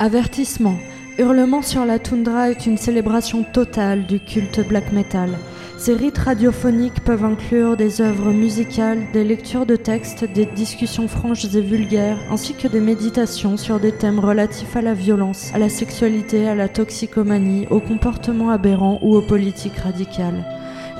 [0.00, 0.76] Avertissement.
[1.18, 5.30] Hurlement sur la toundra est une célébration totale du culte black metal.
[5.76, 11.46] Ces rites radiophoniques peuvent inclure des œuvres musicales, des lectures de textes, des discussions franches
[11.52, 15.68] et vulgaires, ainsi que des méditations sur des thèmes relatifs à la violence, à la
[15.68, 20.44] sexualité, à la toxicomanie, au comportement aberrant ou aux politiques radicales.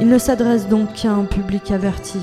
[0.00, 2.18] Il ne s'adresse donc qu'à un public averti.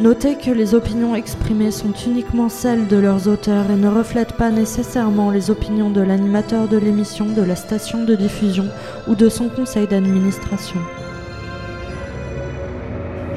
[0.00, 4.50] Notez que les opinions exprimées sont uniquement celles de leurs auteurs et ne reflètent pas
[4.50, 8.66] nécessairement les opinions de l'animateur de l'émission, de la station de diffusion
[9.06, 10.80] ou de son conseil d'administration.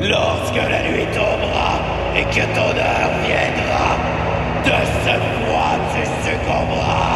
[0.01, 1.79] Lorsque la nuit tombera
[2.15, 3.97] et que ton heure viendra,
[4.65, 4.71] de
[5.03, 5.37] ce
[5.93, 7.06] tu succomberas.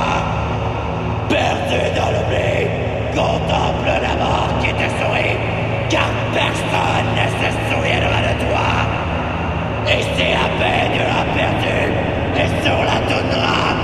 [9.93, 11.91] Et c'est à peine la perdue,
[12.37, 13.75] et sur la toundra,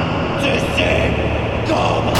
[0.41, 2.13] tu succomberas.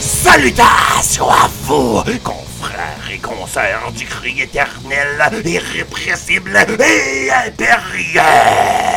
[0.00, 5.08] Salutations à vous, confrères et consoeurs du cri éternel,
[5.44, 8.87] irrépressible et impérieux.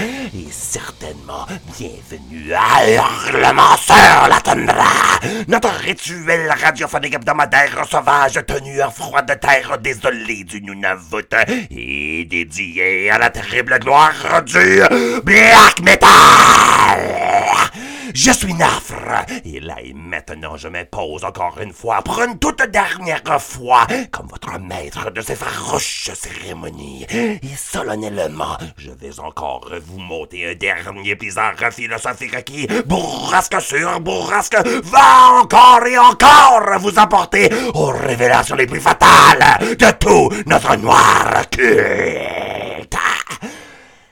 [0.00, 1.44] Et certainement,
[1.76, 4.84] bienvenue à Hurlement sur la Tundra,
[5.48, 11.26] notre rituel radiophonique hebdomadaire sauvage tenu en froid de terre désolée du Nunavut
[11.72, 14.82] et dédié à la terrible gloire du
[15.24, 16.08] Black Metal.
[18.20, 22.68] Je suis Nafre, et là et maintenant je m'impose encore une fois, pour une toute
[22.68, 27.06] dernière fois, comme votre maître de ces farouches cérémonies.
[27.12, 34.56] Et solennellement, je vais encore vous monter un dernier bizarre philosophique qui, bourrasque sur bourrasque,
[34.82, 41.48] va encore et encore vous apporter aux révélations les plus fatales de tout notre noir
[41.52, 42.37] culte.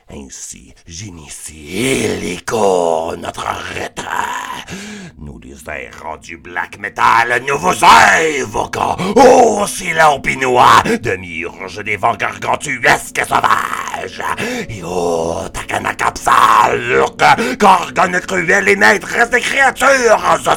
[0.09, 3.99] Ainsi, j'initie illico notre retraite.
[5.17, 5.67] Nous les
[6.21, 14.23] du black metal, nous vous invoquons au silence pinois, demi-urge des vents gargantuesques et sauvages.
[14.69, 20.49] Et oh, takanakapsalk, gorgone cruelle et maîtresse des créatures aux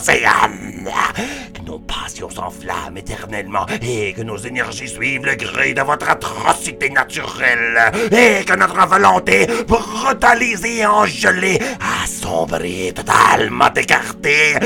[1.91, 8.45] passions s'enflamment éternellement et que nos énergies suivent le gré de votre atrocité naturelle et
[8.45, 11.59] que notre volonté brutalisée et engelée,
[12.03, 14.57] assombrie, totalement écartée,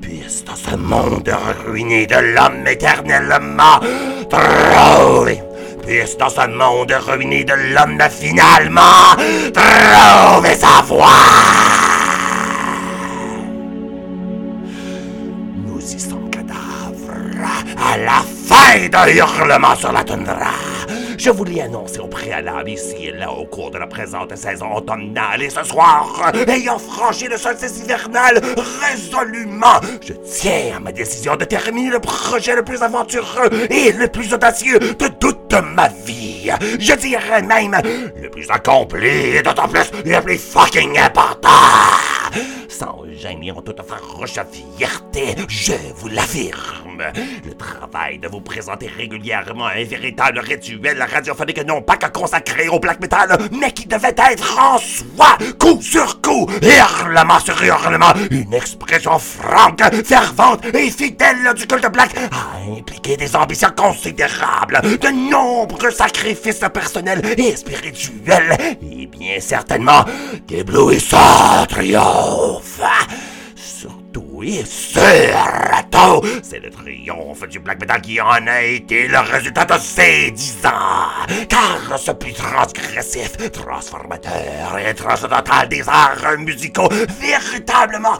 [0.00, 1.30] puisse dans ce monde
[1.66, 3.80] ruiné de l'homme éternellement
[4.30, 5.42] trouver.
[5.84, 9.16] Puisse dans ce monde ruiné de l'homme finalement
[9.54, 11.87] trouver sa voie.
[18.04, 20.52] La fin de hurlement sur la toundra.
[21.18, 24.72] Je vous l'ai annoncé au préalable ici et là au cours de la présente saison
[24.72, 28.40] automnale et ce soir, ayant franchi le solstice hivernal
[28.80, 34.06] résolument, je tiens à ma décision de terminer le projet le plus aventureux et le
[34.06, 36.50] plus audacieux de toute ma vie.
[36.78, 37.76] Je dirais même
[38.22, 41.48] le plus accompli et d'autant plus le plus fucking important.
[42.78, 44.38] Sans gêne et en toute farouche
[44.76, 47.02] fierté, je vous l'affirme.
[47.44, 52.78] Le travail de vous présenter régulièrement un véritable rituel radiophonique non pas que consacré au
[52.78, 58.54] black metal, mais qui devait être en soi, coup sur coup, hurlement sur hurlement, une
[58.54, 65.90] expression franque, fervente et fidèle du culte black a impliqué des ambitions considérables, de nombreux
[65.90, 70.04] sacrifices personnels et spirituels, et bien certainement
[70.46, 72.67] d'éblouissants triomphes.
[73.56, 79.64] Surtout et surtout, c'est le triomphe du black metal qui en a été le résultat
[79.64, 81.26] de ces dix ans.
[81.48, 86.88] Car ce plus transgressif, transformateur et transcendantal des arts musicaux,
[87.20, 88.16] véritablement,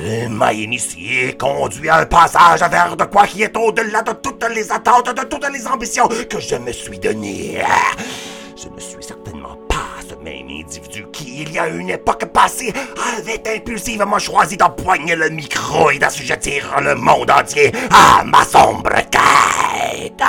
[0.00, 4.46] il m'a initié, conduit à un passage vers de quoi qui est au-delà de toutes
[4.54, 7.62] les attentes, de toutes les ambitions que je me suis donné.
[8.56, 9.12] Je ne suis
[10.28, 12.72] même individu qui, il y a une époque passée,
[13.16, 20.22] avait impulsivement choisi d'empoigner le micro et d'assujettir le monde entier à ma sombre quête.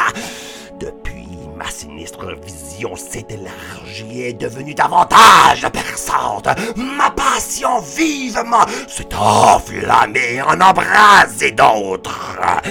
[0.80, 6.48] Depuis, ma sinistre vision s'est élargie et devenue davantage perçante.
[6.76, 12.62] Ma passion vivement s'est enflammée en embrasé d'autres.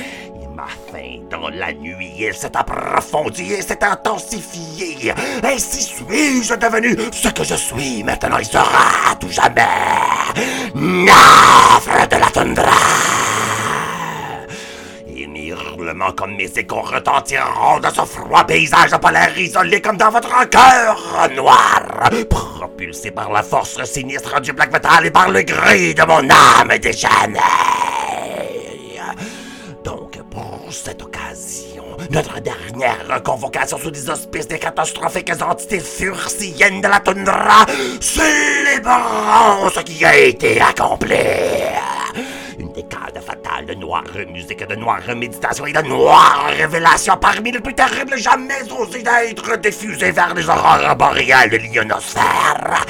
[0.59, 5.13] Et ma faim dans la nuit, elle s'est approfondie et s'est intensifiée.
[5.45, 9.63] Ainsi suis-je devenu ce que je suis maintenant et sera tout jamais.
[10.75, 12.73] Nafre de la toundra.
[15.49, 21.29] hurlements comme mes échos retentiront dans ce froid paysage polaire isolé comme dans votre cœur
[21.35, 26.29] noir, propulsé par la force sinistre du black metal et par le gris de mon
[26.29, 27.39] âme déchaînée.
[30.71, 37.65] Cette occasion, notre dernière convocation sous les auspices des catastrophiques entités furciennes de la toundra,
[38.01, 41.15] célébrons ce qui a été accompli.
[42.59, 47.61] Une décade fatale de noire musique, de noire méditation et de noire révélation parmi les
[47.61, 52.85] plus terribles jamais osés d'être diffusés vers les aurores boréales de l'ionosphère.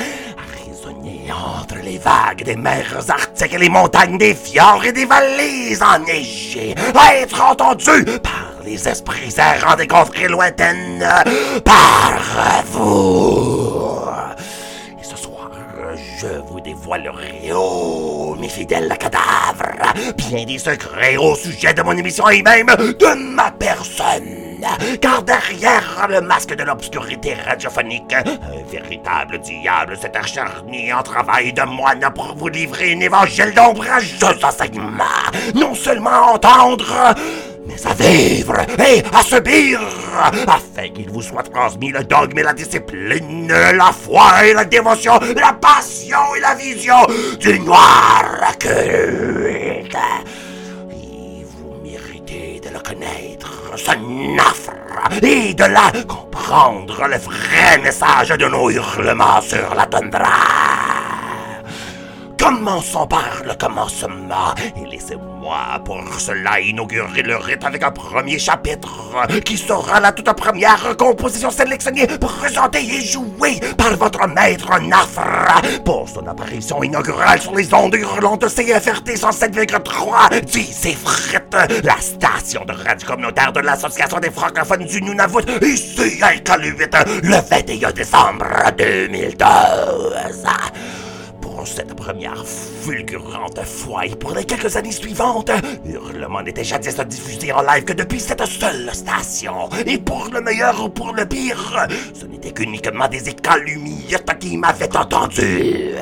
[1.31, 6.75] Entre les vagues des mers arctiques et les montagnes des fjords et des vallées enneigées.
[7.13, 11.07] Être entendu par les esprits errants des contrées lointaines,
[11.65, 14.05] par vous.
[14.99, 15.51] Et ce soir,
[16.19, 22.29] je vous dévoilerai, oh, mes fidèles cadavres, bien des secrets au sujet de mon émission
[22.29, 24.48] et même de ma personne.
[25.01, 31.63] Car derrière le masque de l'obscurité radiophonique, un véritable diable s'est acharné en travail de
[31.63, 35.05] moine pour vous livrer un évangile d'ombrageux enseignements.
[35.55, 37.15] Non seulement entendre,
[37.67, 39.81] mais à vivre et à subir,
[40.47, 45.21] afin qu'il vous soit transmis le dogme et la discipline, la foi et la dévotion,
[45.37, 46.97] la passion et la vision
[47.39, 48.25] du noir
[48.59, 49.97] culte.
[50.91, 53.93] Et vous méritez de le connaître, ce
[54.37, 54.73] nafre,
[55.23, 60.29] et de la comprendre le vrai message de nos hurlements sur la tundra.
[62.39, 68.89] Commençons par le commencement et laissez-moi pour cela inaugurer le rite avec un premier chapitre
[69.45, 75.61] qui sera la toute première composition sélectionnée, présentée et jouée par votre maître Nafra.
[75.85, 82.73] Pour son apparition inaugurale sur les ondes hurlantes CFRT 107,3 d'ici frites, la station de
[82.73, 86.77] radio communautaire de l'Association des francophones du Nunavut, ici à Iqaluit,
[87.23, 88.47] le 21 décembre
[88.77, 89.39] 2012
[91.59, 95.51] pour cette première fulgurante fois et pour les quelques années suivantes,
[95.85, 99.69] Hurlement n'était jadis diffusé en live que depuis cette seule station.
[99.85, 104.97] Et pour le meilleur ou pour le pire, ce n'était qu'uniquement des écalumiettes qui m'avaient
[104.97, 105.97] entendu.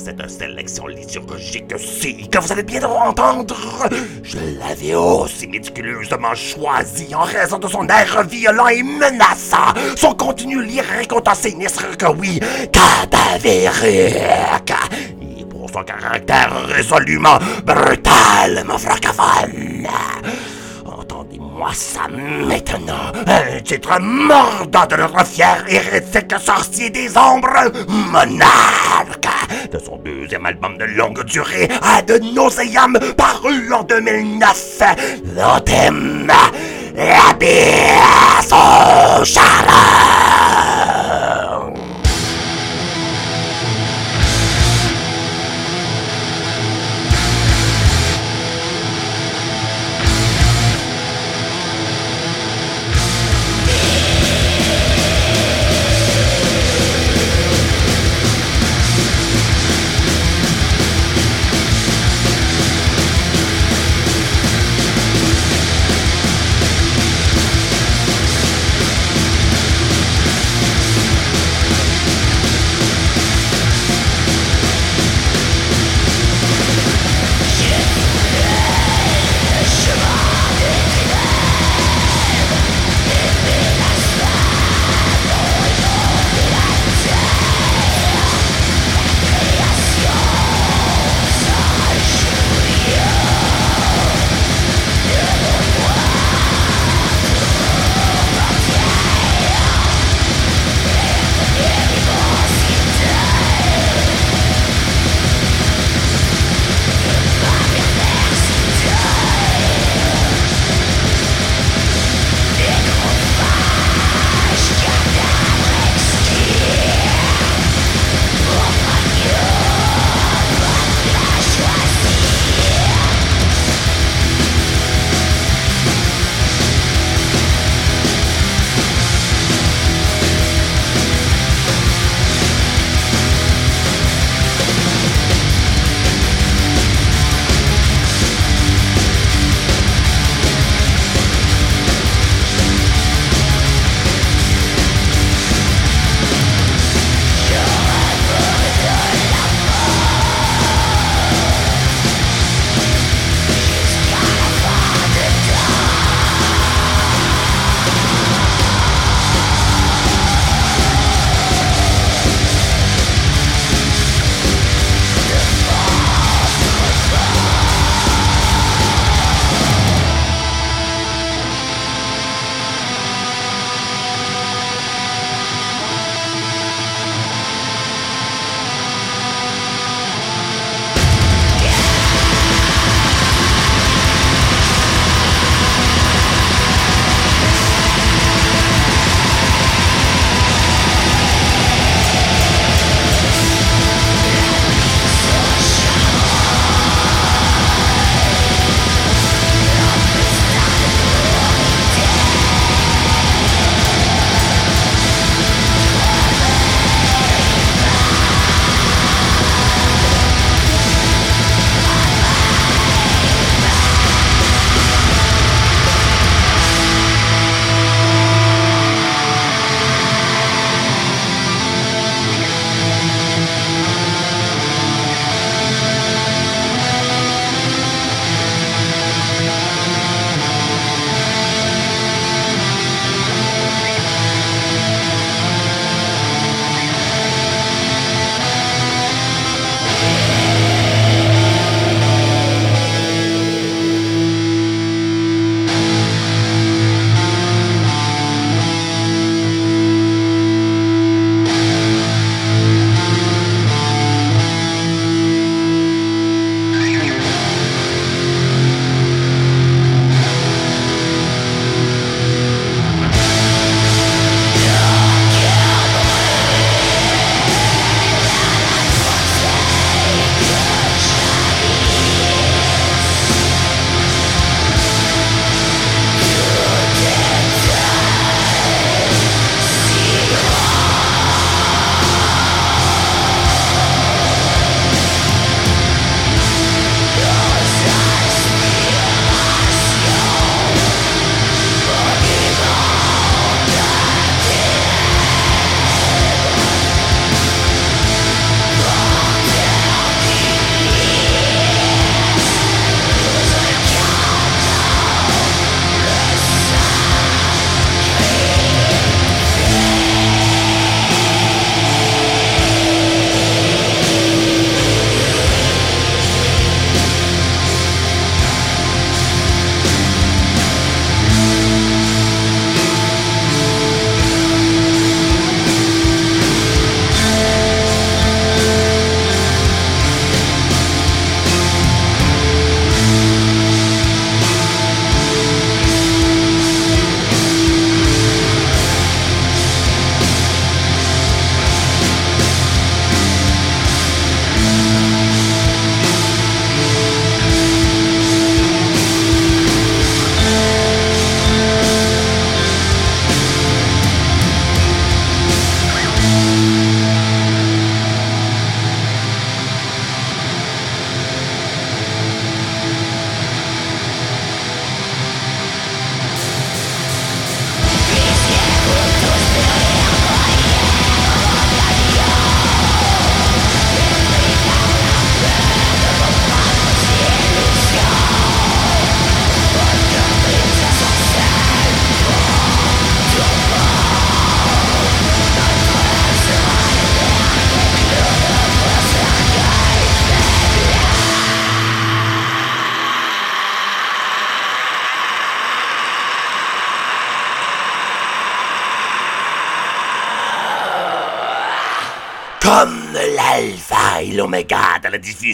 [0.00, 3.56] Et cette sélection liturgique-ci que vous allez bientôt entendre,
[4.22, 10.62] je l'avais aussi méticuleusement choisie en raison de son air violent et menaçant, son contenu
[10.62, 12.40] lyrique autant sinistre que oui,
[12.72, 14.72] cadavérique,
[15.20, 19.86] et pour son caractère résolument brutal, mon francophone.
[21.60, 23.12] Entendez-moi ça maintenant.
[23.26, 29.28] Un titre mordant de notre fier hérétique sorcier des ombres, Monarque,
[29.70, 32.18] de son deuxième album de longue durée, à de
[33.14, 34.82] paru en 2009.
[35.36, 36.32] L'anthem,
[36.96, 39.80] Abyss au charbon.
[41.10, 41.39] l'alpha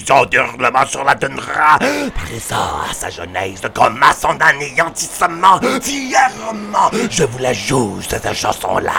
[0.07, 1.79] diffusion d'hurlements sur la toundra.
[2.15, 8.93] Présent à sa jeunesse comme à son anéantissement, fièrement, je vous la joue, cette chanson-là.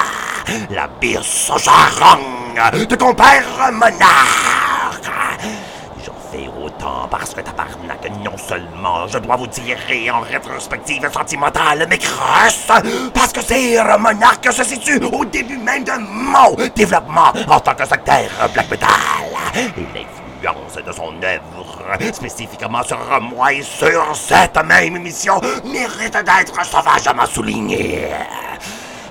[0.70, 5.10] La biche au charogne de compère monarque.
[6.06, 11.86] J'en fais autant parce que tabarnak, non seulement je dois vous tirer en rétrospective sentimentale,
[11.90, 12.68] mais crosse,
[13.14, 17.86] parce que c'est monarque se situe au début même de mon développement en tant que
[17.86, 18.24] secteur
[18.54, 18.90] black metal.
[20.98, 28.08] Son œuvre, spécifiquement sur moi et sur cette même émission, mérite d'être sauvagement soulignée.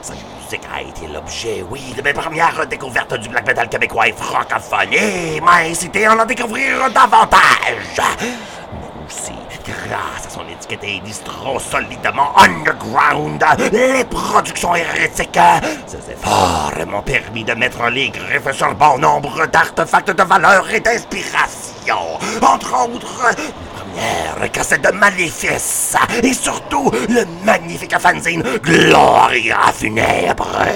[0.02, 4.12] Sa musique a été l'objet, oui, de mes premières découvertes du black metal québécois et
[4.14, 8.00] francophone et m'a incité à en découvrir davantage.
[8.20, 15.38] Mais aussi, grâce à son étiquette distro solidement underground, les productions hérétiques,
[15.86, 20.80] ces efforts m'ont permis de mettre les griffes sur bon nombre d'artefacts de valeur et
[20.80, 21.75] d'inspiration.
[21.90, 23.34] Entre autres,
[23.74, 30.66] première cassette de Maléfice et surtout le magnifique fanzine Gloria Funebres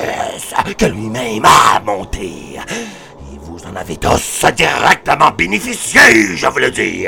[0.79, 2.59] que lui-même a monté.
[2.59, 7.07] Et vous en avez tous directement bénéficié, je vous le dis.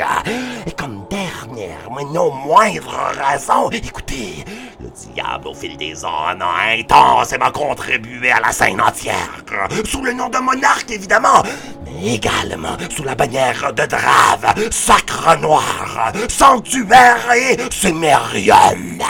[0.65, 4.43] Et comme dernière, mais non moindre raison, écoutez,
[4.83, 9.43] le diable au fil des ans a intensément contribué à la scène entière,
[9.85, 11.41] sous le nom de monarque évidemment,
[11.85, 19.01] mais également sous la bannière de Drave, Sacre Noir, Sanctuaire et Sumerium.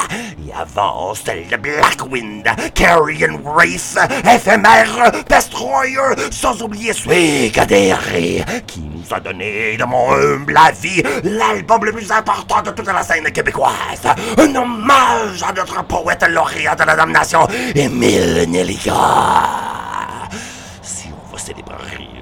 [0.47, 9.19] Et avant, celle de Blackwind, Carrion Wraith, Éphémère, Destroyer, sans oublier Suigadere, qui nous a
[9.19, 14.07] donné, de mon humble avis, l'album le plus important de toute la scène québécoise.
[14.37, 18.93] Un hommage à notre poète lauréat de la damnation, Émile Nelliga.
[20.81, 22.13] Si on veut célébrer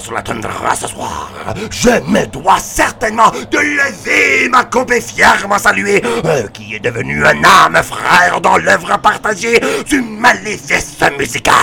[0.00, 1.30] sur la toundra ce soir,
[1.70, 7.26] je me dois certainement de lever ma coupe et fièrement saluer un qui est devenu
[7.26, 11.54] un âme frère dans l'œuvre partagée du maléfice musical.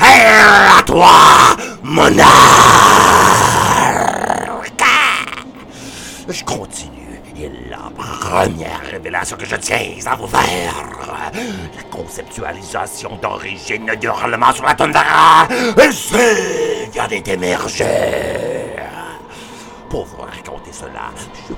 [0.00, 1.56] Et à toi,
[1.94, 2.74] monarque!
[6.28, 7.20] Je continue.
[7.36, 10.74] Et la première révélation que je tiens à vous faire,
[11.32, 15.46] la conceptualisation d'origine du hurlement sur la toundra,
[15.92, 17.84] c'est vient d'émerger.
[19.90, 21.12] Pour vous raconter cela,
[21.48, 21.54] je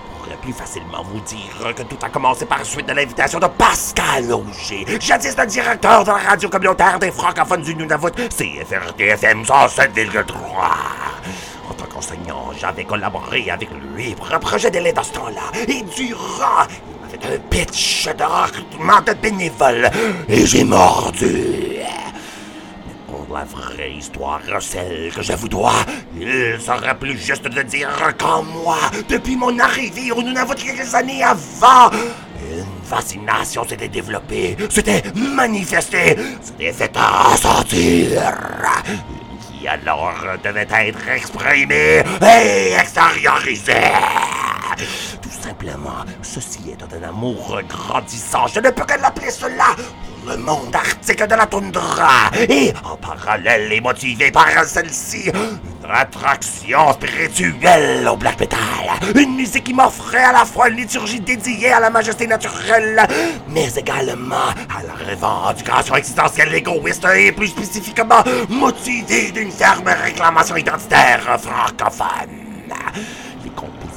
[0.46, 4.86] plus facilement vous dire que tout a commencé par suite de l'invitation de Pascal Auger,
[5.00, 10.22] jadis le directeur de la radio communautaire des francophones du Nunavut, CFRTFM 107,3.
[11.68, 15.50] En tant qu'enseignant, j'avais collaboré avec lui pour un projet d'élève dans ce temps-là.
[15.66, 19.90] Et durant, il m'avait un pitch de recrutement de bénévoles.
[20.28, 21.75] Et j'ai mordu.
[23.36, 25.84] La vraie histoire, celle que je vous dois,
[26.18, 28.78] il serait plus juste de dire qu'en moi,
[29.10, 31.90] depuis mon arrivée au Nunavut quelques années avant,
[32.40, 38.22] une fascination s'était développée, s'était manifestée, s'était fait ressentir.
[39.50, 43.92] Qui alors devait être exprimée et extériorisée.
[45.20, 48.46] Tout simplement, ceci est un amour grandissant.
[48.46, 49.76] Je ne peux que l'appeler cela
[50.26, 52.30] le monde arctique de la toundra.
[52.48, 58.58] Et en parallèle et motivé par celle-ci, une attraction spirituelle au black metal.
[59.14, 63.06] Une musique qui m'offrait à la fois une liturgie dédiée à la majesté naturelle,
[63.48, 71.38] mais également à la revendication existentielle égoïste et plus spécifiquement motivée d'une ferme réclamation identitaire
[71.40, 72.46] francophone.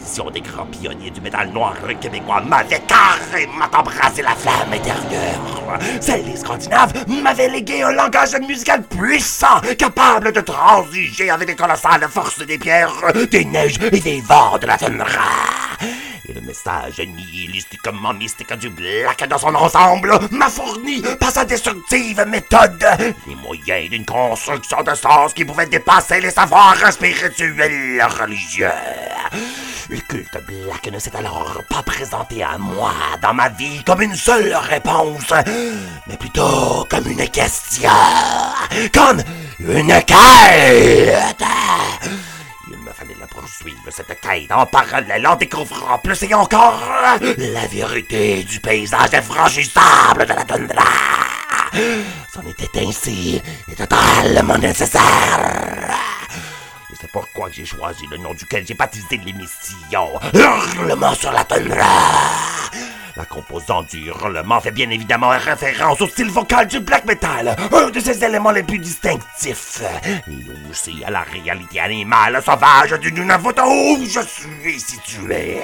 [0.10, 5.80] Des grands pionniers du métal noir québécois m'avaient carrément embrassé la flamme intérieure.
[6.02, 12.44] Celles Scandinaves m'avaient légué un langage musical puissant, capable de transiger avec les colossales forces
[12.46, 15.08] des pierres, des neiges et des vents de la toundra.
[16.36, 22.86] Le message nihilistiquement mystique du Black dans son ensemble m'a fourni par sa destructive méthode
[23.26, 28.70] les moyens d'une construction de sens qui pouvait dépasser les savoirs spirituels religieux.
[29.90, 34.16] Le culte Black ne s'est alors pas présenté à moi dans ma vie comme une
[34.16, 35.34] seule réponse,
[36.08, 37.90] mais plutôt comme une question,
[38.94, 39.22] comme
[39.60, 41.44] une quête.
[43.30, 46.82] Poursuivre, cette quête, en parallèle, en découvrant plus et encore
[47.38, 50.84] la vérité du paysage infranchissable de la toundra.
[52.34, 55.96] C'en était ainsi et totalement nécessaire.
[57.12, 61.86] Pourquoi j'ai choisi le nom duquel j'ai baptisé l'émission Hurlement sur la toundra.
[63.16, 67.90] La composante du hurlement fait bien évidemment référence au style vocal du black metal, un
[67.90, 73.60] de ses éléments les plus distinctifs, et aussi à la réalité animale sauvage du Nunavut
[73.66, 75.62] où je suis situé.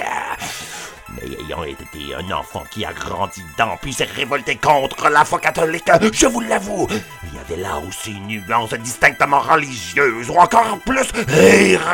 [1.15, 5.39] Mais ayant été un enfant qui a grandi dans puis s'est révolté contre la foi
[5.39, 6.87] catholique, je vous l'avoue,
[7.23, 11.11] il y avait là aussi une nuance distinctement religieuse, ou encore plus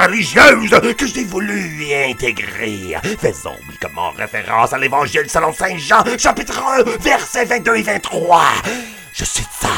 [0.02, 6.62] religieuse, que j'ai voulu y intégrer, faisant obliquement référence à l'évangile selon Saint Jean, chapitre
[6.80, 8.42] 1, versets 22 et 23.
[9.14, 9.70] Je cite ça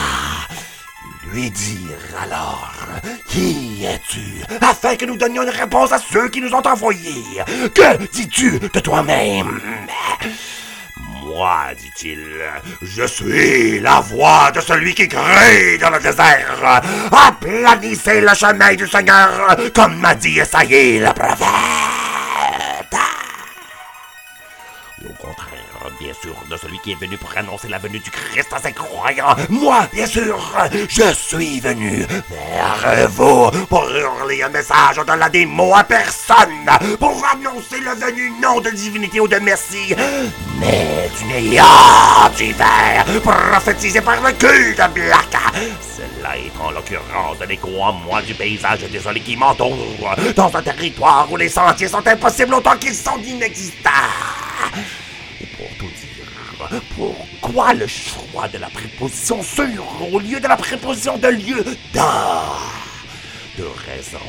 [1.34, 2.72] lui dire alors
[3.28, 7.42] Qui es-tu afin que nous donnions une réponse à ceux qui nous ont envoyés?
[7.74, 9.60] Que dis-tu de toi-même?
[11.26, 12.24] Moi, dit-il,
[12.82, 16.82] je suis la voix de celui qui crie dans le désert.
[17.12, 21.48] Aplanissez le chemin du Seigneur, comme m'a dit Esaïe le prophète.
[26.00, 28.74] Bien sûr, de celui qui est venu pour annoncer la venue du Christ à ses
[28.74, 29.36] croyants.
[29.50, 30.40] Moi, bien sûr,
[30.88, 36.70] je suis venu vers vous pour hurler un message au-delà des mots à personne,
[37.00, 39.96] pour annoncer le venu non de divinité ou de Messie,
[40.60, 41.64] mais du néant
[42.36, 45.38] divers, prophétisé par le culte Black.
[45.82, 51.28] Cela est en l'occurrence l'écho en moi du paysage désolé qui m'entoure, dans un territoire
[51.32, 53.90] où les sentiers sont impossibles autant qu'ils sont inexistants.
[56.96, 59.66] Pourquoi le choix de la préposition sur
[60.12, 62.58] au lieu de la préposition de lieu dans
[63.58, 64.20] Deux raisons.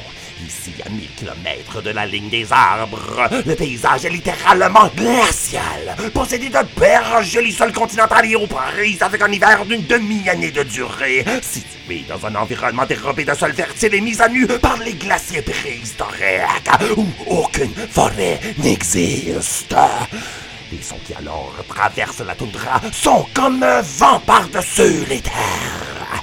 [0.45, 6.49] Ici, à 1000 km de la ligne des arbres, le paysage est littéralement glacial, possédé
[6.49, 12.05] de berges sol continental et aux prises avec un hiver d'une demi-année de durée, situé
[12.09, 16.97] dans un environnement dérobé de sol fertile et mis à nu par les glaciers préhistoriques,
[16.97, 19.77] où aucune forêt n'existe.
[21.07, 26.23] Qui alors traversent la toundra sont comme un vent par-dessus les terres.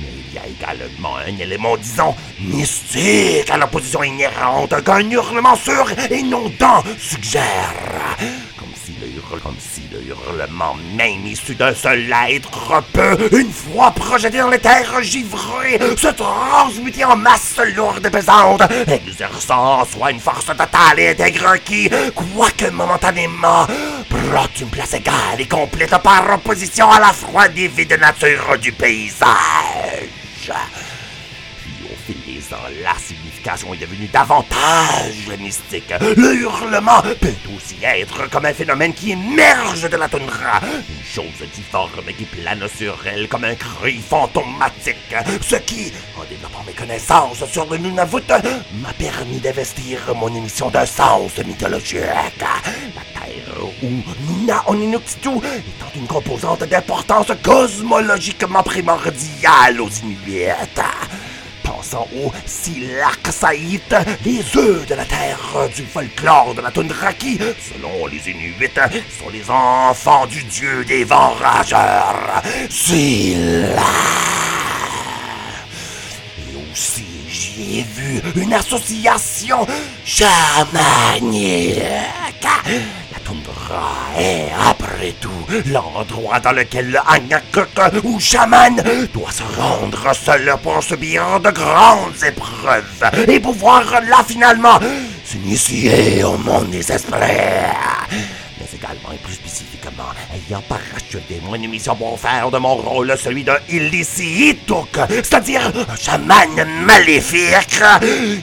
[0.00, 5.54] Mais il y a également un élément, disons, mystique à la position inhérente qu'un hurlement
[5.54, 6.50] sûr et non
[6.98, 7.74] suggère.
[9.38, 14.58] Comme si le hurlement même issu d'un seul être peut, une fois projeté dans les
[14.58, 20.98] terres givrées, se transmuter en masse lourde et pesante, exerçant en soi une force totale
[20.98, 23.68] et intègre qui, quoique momentanément,
[24.08, 28.72] prend une place égale et complète par opposition à la froide et vide nature du
[28.72, 29.28] paysage.
[30.42, 32.94] Puis au fil des la
[33.40, 35.92] signification est devenue davantage mystique.
[36.16, 41.48] Le hurlement peut aussi être comme un phénomène qui émerge de la toundra, une chose
[41.54, 44.96] difforme qui plane sur elle comme un cri fantomatique,
[45.40, 48.28] ce qui, en développant mes connaissances sur le Nunavut,
[48.82, 52.00] m'a permis d'investir mon émission d'un sens mythologique.
[52.00, 53.88] La terre ou
[54.28, 60.50] Nuna Oninuxitu étant une composante d'importance cosmologiquement primordiale aux Inuits.
[61.70, 65.38] Pensant au Silaksaït, les œufs de la terre
[65.74, 68.68] du folklore de la toundra qui, selon les Inuits,
[69.18, 73.76] sont les enfants du dieu des vents rageurs, Sila.
[76.38, 79.64] Et aussi, j'y ai vu une association
[80.04, 81.80] chamanique.
[84.18, 85.30] Est, après tout,
[85.66, 88.76] l'endroit dans lequel le ou chaman
[89.12, 94.78] doit se rendre seul pour subir de grandes épreuves et pouvoir là finalement
[95.24, 97.20] s'initier au monde des esprits.
[99.80, 105.96] Spécifiquement, ayant parachevé mon émission pour faire de mon rôle celui d'un Illiciituk, c'est-à-dire un
[105.96, 106.48] chaman
[106.84, 107.82] maléfique,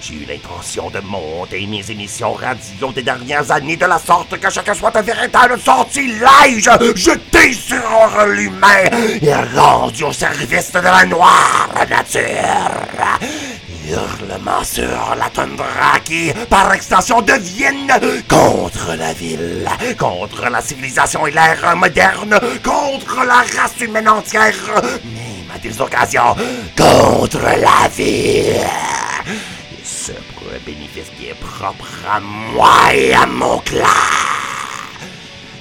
[0.02, 4.50] j'ai eu l'intention de monter mes émissions radio des dernières années de la sorte que
[4.50, 8.86] chacun soit un véritable sortilège jeté sur l'humain
[9.22, 12.22] et rendu au service de la noire nature
[13.90, 17.92] hurlements sur la toundra qui, par extension, deviennent
[18.28, 24.54] contre la ville, contre la civilisation et l'ère moderne, contre la race humaine entière,
[25.04, 26.36] même à des occasions,
[26.76, 28.62] contre la vie.
[29.72, 33.86] Et ce pour un bénéfice qui est propre à moi et à mon clan.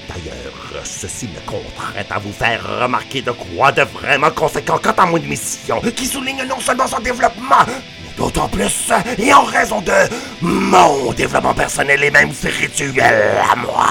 [0.07, 5.05] D'ailleurs, ceci me contraint à vous faire remarquer de quoi de vraiment conséquent quant à
[5.05, 7.65] mon émission, qui souligne non seulement son développement,
[8.17, 9.93] d'autant plus, et en raison de
[10.41, 13.87] mon développement personnel et même spirituel à moi.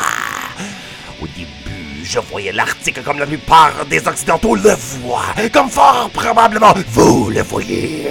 [1.23, 6.75] Au début, je voyais l'article comme la plupart des Occidentaux le voient, comme fort probablement
[6.89, 8.09] vous le voyez.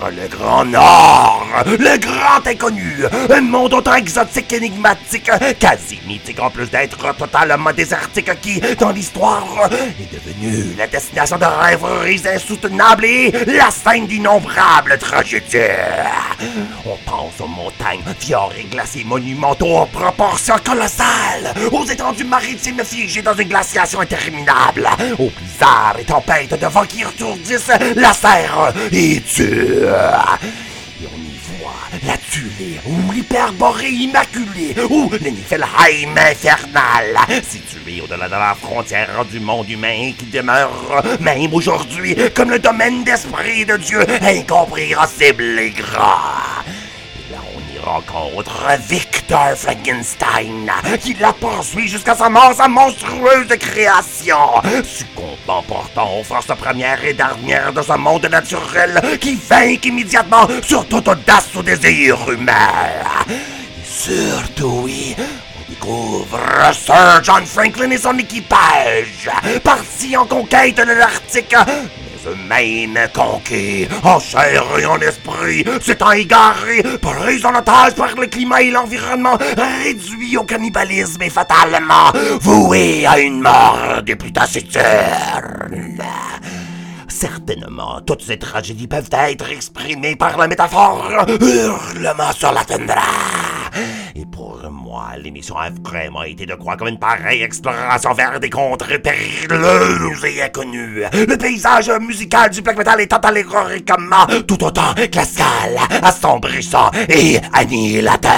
[0.00, 6.70] Le Grand Nord, le Grand Inconnu, un monde autant exotique qu'énigmatique, quasi mythique en plus
[6.70, 13.70] d'être totalement désertique qui, dans l'histoire, est devenu la destination de rêveries insoutenables et la
[13.70, 15.58] scène d'innombrables tragédies.
[16.86, 23.22] On pense aux montagnes, fjords et glaciers monumentaux en proportions colossales, aux étendues maritimes figées
[23.22, 29.20] dans une glaciation interminable, aux blizzards et tempêtes de vent qui retourdissent la serre et
[29.22, 29.87] tuent.
[29.88, 31.72] Et on y voit
[32.06, 39.40] la Tulée, ou l'hyperborée immaculée, ou le Niflheim infernal, situé au-delà de la frontière du
[39.40, 45.72] monde humain qui demeure, même aujourd'hui, comme le domaine d'esprit de Dieu incompréhensible et
[47.74, 50.70] y rencontre Victor Frankenstein,
[51.00, 54.36] qui la poursuit jusqu'à sa mort, sa monstrueuse création,
[55.66, 61.08] pourtant aux forces premières et dernières de ce monde naturel qui vainque immédiatement sur toute
[61.08, 62.52] audace ou désir humain.
[63.28, 66.38] Et surtout, oui, on découvre
[66.74, 69.30] Sir John Franklin et son équipage,
[69.64, 71.54] partis en conquête de l'Arctique,
[72.48, 78.26] mais eux-mêmes conquis, en chair et en esprit, s'étant égarés, pris en otage par le
[78.26, 79.38] climat et l'environnement,
[79.82, 84.28] réduits au cannibalisme et fatalement voués à une mort des plus.
[87.18, 93.02] Certainement, toutes ces tragédies peuvent être exprimées par la métaphore hurlement sur la toundra.
[94.14, 98.50] Et pour moi, l'émission a vraiment été de croire comme une pareille exploration vers des
[98.50, 101.02] contrées périlleuses et inconnues.
[101.12, 108.28] Le paysage musical du black metal est allégoriquement tout autant glacial, assombrissant et annihilateur.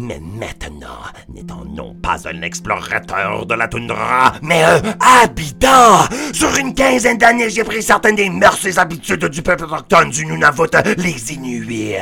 [0.00, 6.74] Mais maintenant, n'étant non pas un explorateur de la toundra, mais un habitant, sur une
[6.74, 11.32] quinzaine d'années, j'ai pris certaines des mœurs et habitudes du peuple autochtone du Nunavut, les
[11.34, 11.96] Inuits.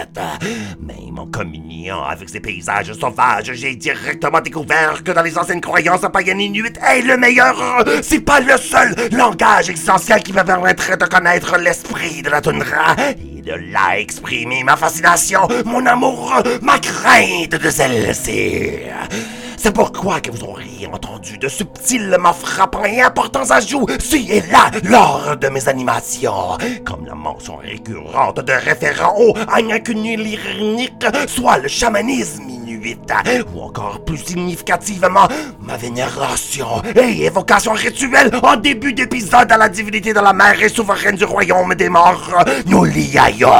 [0.80, 6.06] Même en communiant avec ces paysages sauvages, j'ai directement découvert que dans les anciennes croyances
[6.12, 11.04] païennes inuites, est le meilleur, c'est pas le seul langage essentiel qui me permettrait de
[11.04, 12.94] connaître l'esprit de la toundra
[13.48, 18.80] de là exprimer ma fascination, mon amour, ma crainte de celle-ci.
[19.56, 24.70] C'est pourquoi que vous auriez entendu de subtilement frappants et importants ajouts ci et là
[24.84, 32.44] lors de mes animations, comme la mention récurrente de référents au Anyakunilirnik, soit le chamanisme
[33.54, 35.28] ou encore plus significativement,
[35.60, 40.68] ma vénération et évocation rituelle en début d'épisode à la divinité de la mer et
[40.68, 43.50] souveraine du royaume des morts, Nuliayok,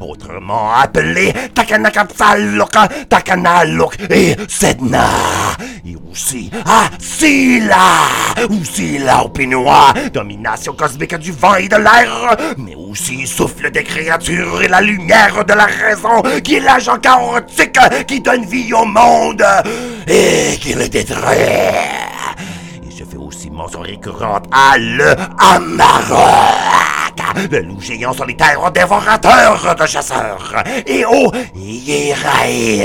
[0.00, 2.76] autrement appelé Takanakapsalok,
[3.08, 5.06] Takanalok et Sedna.
[5.86, 7.76] Et aussi à Sila,
[8.50, 13.84] ou Sila au Pinois, domination cosmique du vent et de l'air, mais aussi souffle des
[13.84, 17.78] créatures et la lumière de la raison, qui est l'agent chaotique
[18.10, 19.44] qui donne vie au monde
[20.08, 21.38] et qui le détruit.
[22.82, 26.18] Et je fais aussi mention récurrente à le Amarok,
[27.52, 30.56] le loup géant solitaire dévorateur de chasseurs,
[30.88, 32.82] et au Yéraït,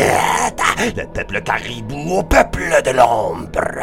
[0.96, 3.82] le peuple caribou au peuple de l'ombre.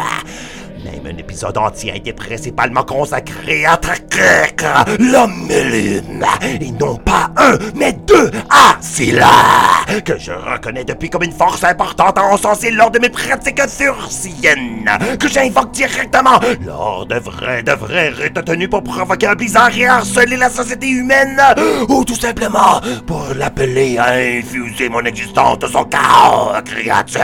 [0.85, 4.64] Même un épisode entier a été principalement consacré à Trakek,
[4.99, 6.25] l'homme lune,
[6.61, 9.31] et non pas un, mais deux Asila,
[10.05, 14.90] que je reconnais depuis comme une force importante à encenser lors de mes pratiques sursiennes,
[15.21, 19.87] que j'invoque directement lors de vrais, de vrais rites tenus pour provoquer un blizzard et
[19.87, 21.40] harceler la société humaine,
[21.88, 27.23] ou tout simplement pour l'appeler à infuser mon existence de son chaos créatif.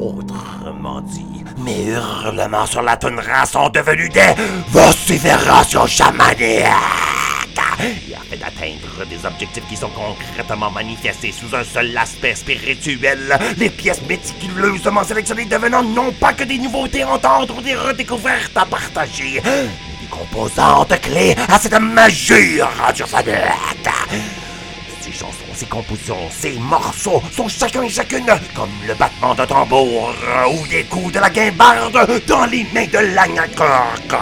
[0.00, 0.57] Autrement
[1.02, 4.34] dit, mes hurlements sur la toundra sont devenus des
[4.68, 6.40] vociférations chamaniques.
[7.80, 13.70] Et afin d'atteindre des objectifs qui sont concrètement manifestés sous un seul aspect spirituel, les
[13.70, 18.64] pièces méticuleusement sélectionnées devenant non pas que des nouveautés à entendre ou des redécouvertes à
[18.64, 19.68] partager, mais
[20.00, 23.36] des composantes clés à cette magie radiophonique.
[25.00, 30.14] Ces chansons, ces compositions, ces morceaux sont chacun et chacune comme le battement d'un tambour
[30.52, 34.14] ou des coups de la guimbarde dans les mains de l'agnacorque.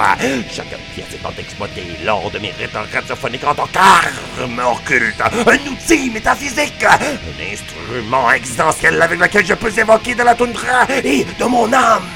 [0.51, 6.11] Chaque pièce étant exploitée lors de mes rites radiophoniques en tant qu'arme occulte, un outil
[6.11, 11.70] métaphysique, un instrument existentiel avec lequel je peux évoquer de la toundra et de mon
[11.70, 12.09] âme,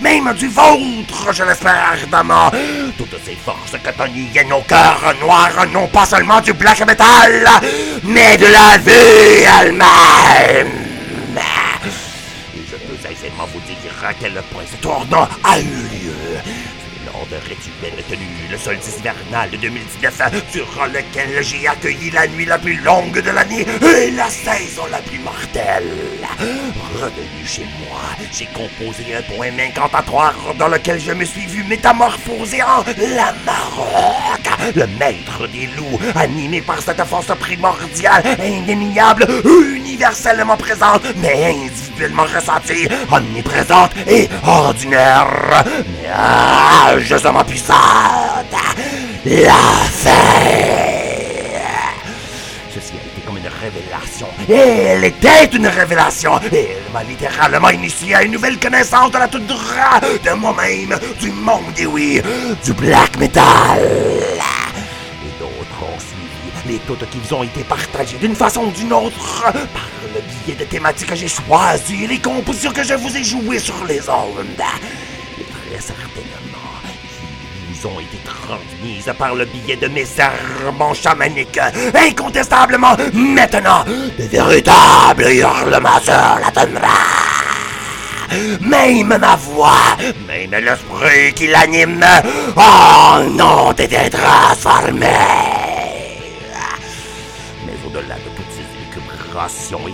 [0.00, 2.52] même du vôtre, je l'espère ardemment.
[2.96, 7.48] Toutes ces forces que toniennent nos cœurs noirs, non pas seulement du black metal,
[8.04, 10.72] mais de la vie elle-même.
[12.54, 16.38] Je peux aisément vous dire à quel point ce tournant a eu lieu.
[17.30, 22.58] De rituel tenu le solstice hivernal de 2019, durant lequel j'ai accueilli la nuit la
[22.58, 25.90] plus longue de l'année et la saison la plus mortelle.
[26.94, 28.00] Revenu chez moi,
[28.32, 34.37] j'ai composé un poème incantatoire dans lequel je me suis vu métamorphoser en la Maroc,
[34.74, 42.88] le maître des loups, animé par cette force primordiale, indéniable, universellement présente, mais individuellement ressentie,
[43.10, 47.78] omniprésente et ordinaire, mais âgeusement puissante.
[49.24, 49.52] La
[49.90, 50.10] fin.
[52.74, 54.28] Ceci a été comme une révélation.
[54.48, 56.38] Et elle était une révélation.
[56.52, 61.78] Elle m'a littéralement initié à une nouvelle connaissance de la toundra, de moi-même, du monde,
[61.78, 62.22] et oui,
[62.64, 63.44] du black metal.
[66.68, 70.54] Les toutes qui vous ont été partagées d'une façon ou d'une autre par le biais
[70.54, 74.36] de thématiques que j'ai choisies, les compositions que je vous ai jouées sur les ondes.
[75.40, 76.68] Et très certainement,
[77.72, 81.58] qui vous ont été transmises par le biais de mes serments chamaniques.
[81.94, 83.84] Incontestablement, maintenant,
[84.18, 86.98] de véritables hurlements sur la toundra.
[88.60, 92.04] Même ma voix, même l'esprit qui l'anime,
[92.56, 95.57] en ont été transformés.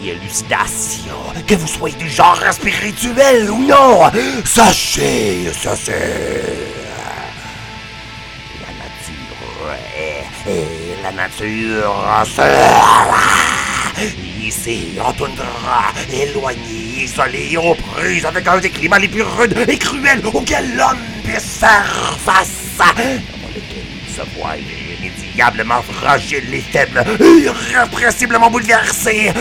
[0.02, 1.12] Et élucidations,
[1.46, 4.10] que vous soyez du genre spirituel ou non,
[4.44, 5.90] sachez ceci.
[8.60, 13.18] La nature est, et la nature sera.
[14.40, 19.78] Ici, en toundra, éloigné, isolé, aux prises avec un des climats les plus rudes et
[19.78, 22.78] cruels auxquels l'homme puisse faire face.
[22.78, 24.56] Dans lequel il se voit
[25.92, 29.32] fragile et faible, irrépressiblement bouleversé.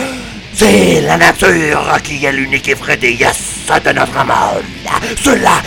[0.52, 4.62] C'est la nature qui est l'unique et vraie déesse de notre monde.
[5.22, 5.62] Cela,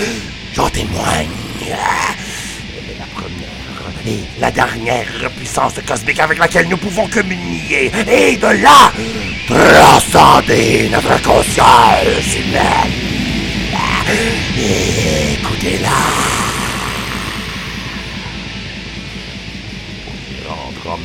[0.54, 1.28] j'en témoigne.
[1.68, 7.92] La première et la dernière puissance cosmique avec laquelle nous pouvons communier.
[8.10, 8.92] Et de là,
[9.48, 12.94] transcender notre conscience humaine.
[14.58, 16.47] Écoutez-la.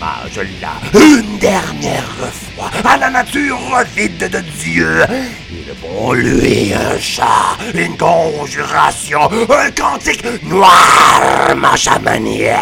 [0.00, 3.58] Rendre hommage là, une dernière fois, à la nature
[3.94, 5.04] vide de Dieu.
[5.50, 12.60] Ils vont lui un chat, une conjuration, un cantique noirement chamaniaque.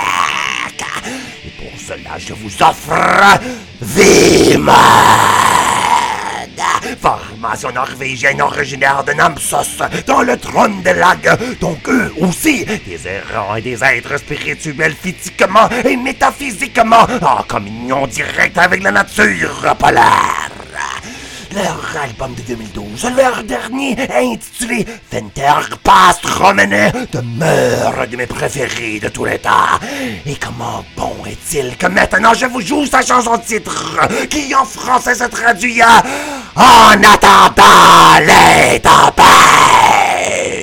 [1.45, 3.41] Et pour cela, je vous offre
[3.81, 4.75] Vimod,
[7.01, 13.57] formation norvégienne originaire de Namsos, dans le trône de Lag, donc eux aussi, des errants
[13.57, 20.60] et des êtres spirituels physiquement et métaphysiquement en communion directe avec la nature polaire.
[21.53, 29.09] Leur album de 2012, leur dernier, intitulé Fenter Past Romane, demeure de mes préférés de
[29.09, 29.79] tous les temps.
[30.27, 35.17] Et comment bon est-il que maintenant je vous joue sa chanson titre, qui en français
[35.17, 36.03] se traduit à
[36.55, 40.60] En attendant les tempêtes?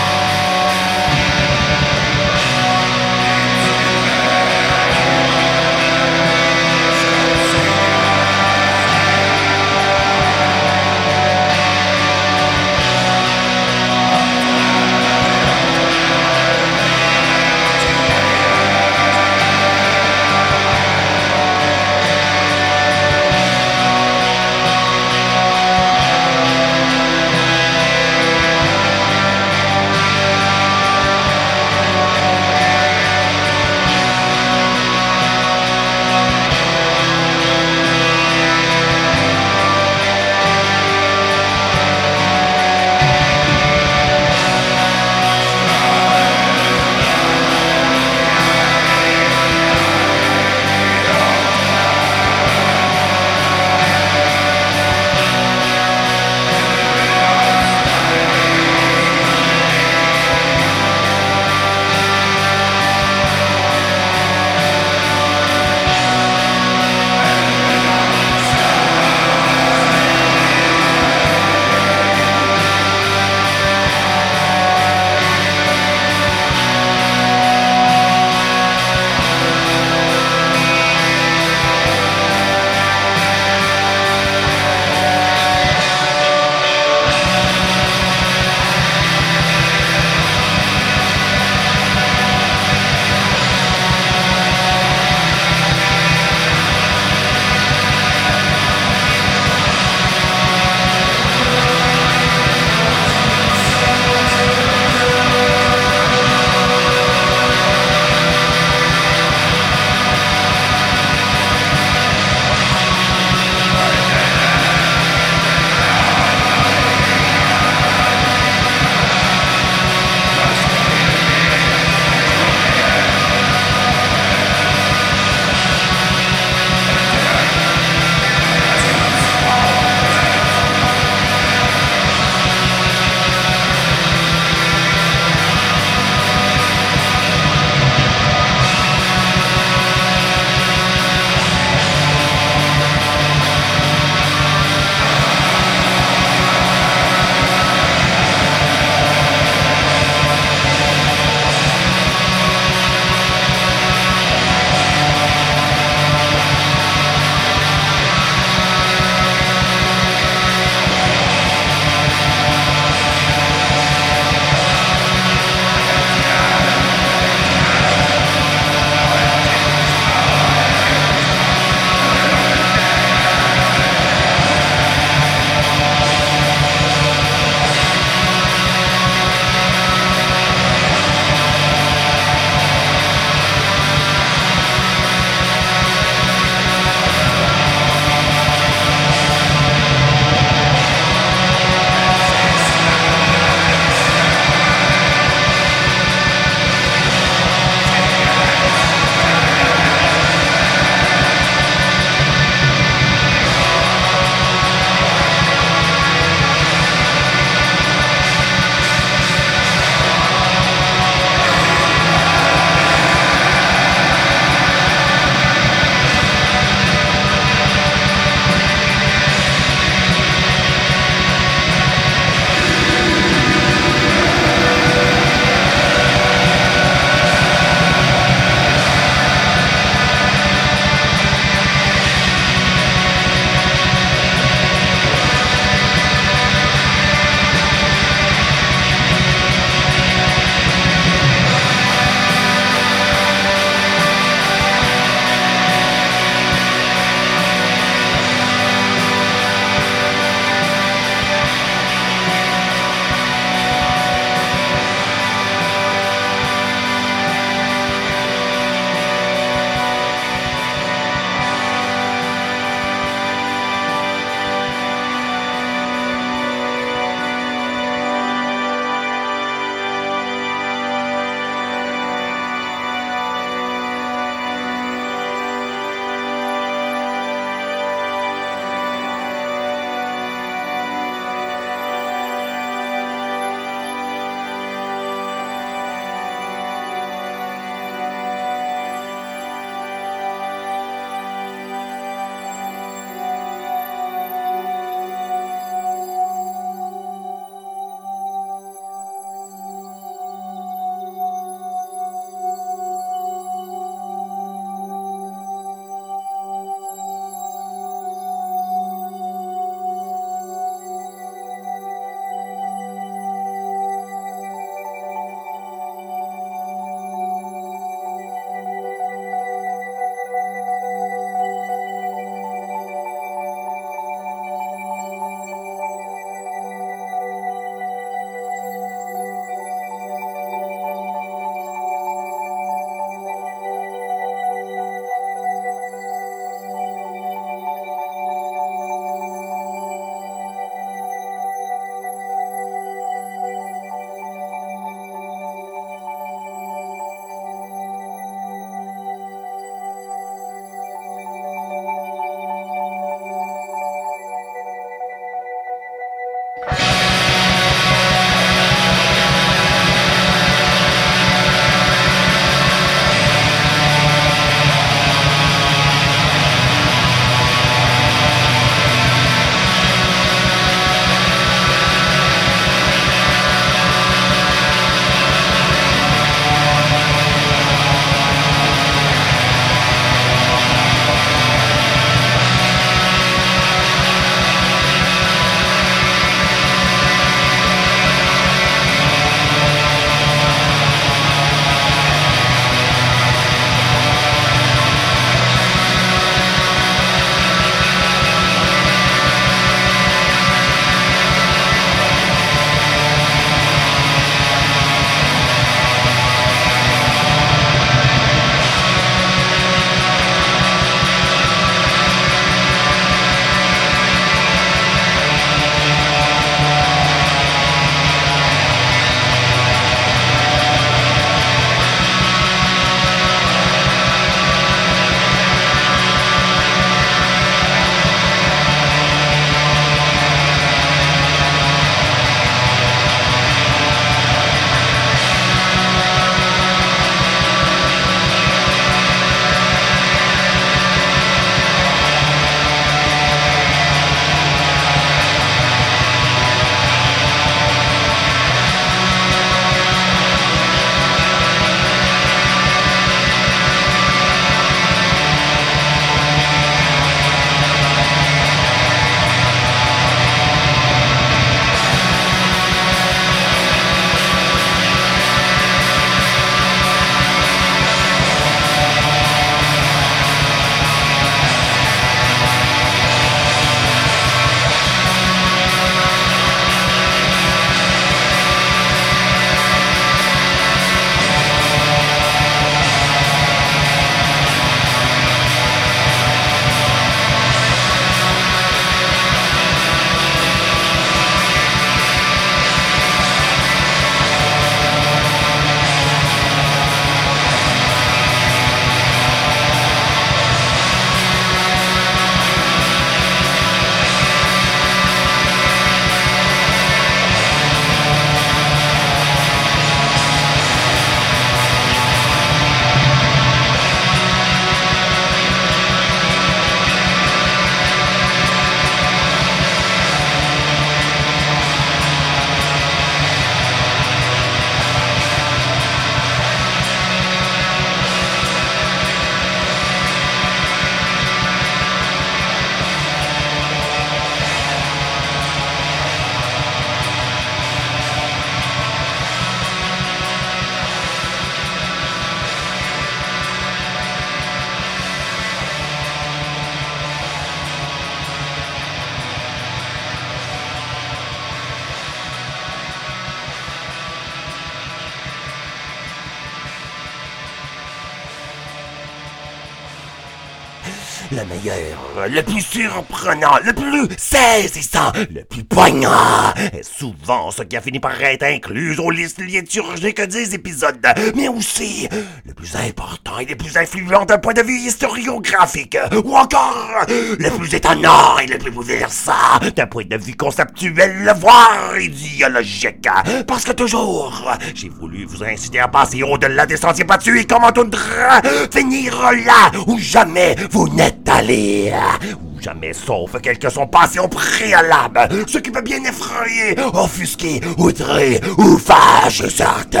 [562.30, 567.98] Le plus surprenant, le plus saisissant, le plus poignant, est souvent ce qui a fini
[567.98, 571.00] par être inclus aux listes liturgiques des épisodes,
[571.34, 572.08] mais aussi
[572.46, 577.50] le plus important et le plus influent d'un point de vue historiographique, ou encore le
[577.50, 579.32] plus étonnant et le plus bouleversant
[579.74, 583.08] d'un point de vue conceptuel, voire idéologique.
[583.46, 587.72] Parce que toujours, j'ai voulu vous inciter à passer au-delà des sentiers battus et comment
[587.72, 588.40] toundra
[588.72, 591.92] finir là où jamais vous n'êtes allé.
[592.22, 598.40] Où jamais, sauf quelques sont passés au préalable, ce qui peut bien effrayer, offusquer, outrer
[598.58, 600.00] ou fâcher certains.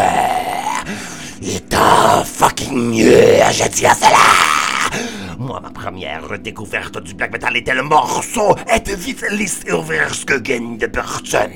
[1.42, 4.59] Et tant fucking mieux, je dis à cela.
[5.40, 9.24] Moi, ma première découverte du black metal était le morceau Et vite
[9.70, 11.50] Overskuggen de Burton.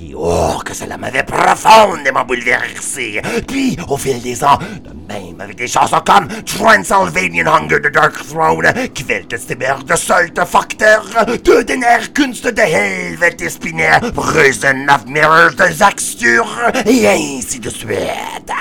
[0.00, 3.20] Et oh, que cela m'avait profondément bouleversé.
[3.46, 8.16] Puis, au fil des ans, de même avec des chansons comme Transylvanian Hunger de Dark
[8.26, 15.70] Throne, Kveltestimmer de Solte Factor, De Dener Kunst de Helvete Spinner, Prison of Mirrors de
[15.70, 16.46] Zaxtur,
[16.86, 18.54] et ainsi de suite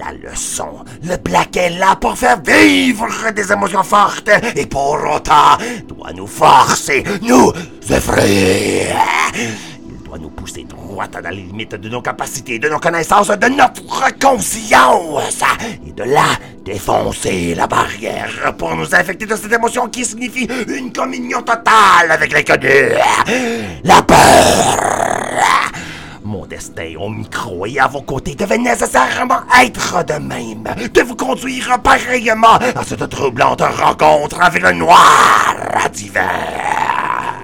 [0.00, 0.84] la leçon.
[1.04, 6.26] Le Black est là pour faire vivre des émotions fortes et pour autant doit nous
[6.26, 7.52] forcer, nous
[7.88, 8.86] effrayer.
[9.36, 13.48] Il doit nous pousser droit à la limite de nos capacités, de nos connaissances, de
[13.48, 15.44] notre conscience
[15.86, 16.28] et de là
[16.64, 22.32] défoncer la barrière pour nous infecter de cette émotion qui signifie une communion totale avec
[22.32, 22.94] l'inconnu.
[23.84, 24.90] La peur.
[26.24, 31.16] Mon destin au micro et à vos côtés devait nécessairement être de même, de vous
[31.16, 35.56] conduire pareillement à cette troublante rencontre avec le noir
[35.92, 37.40] d'hiver.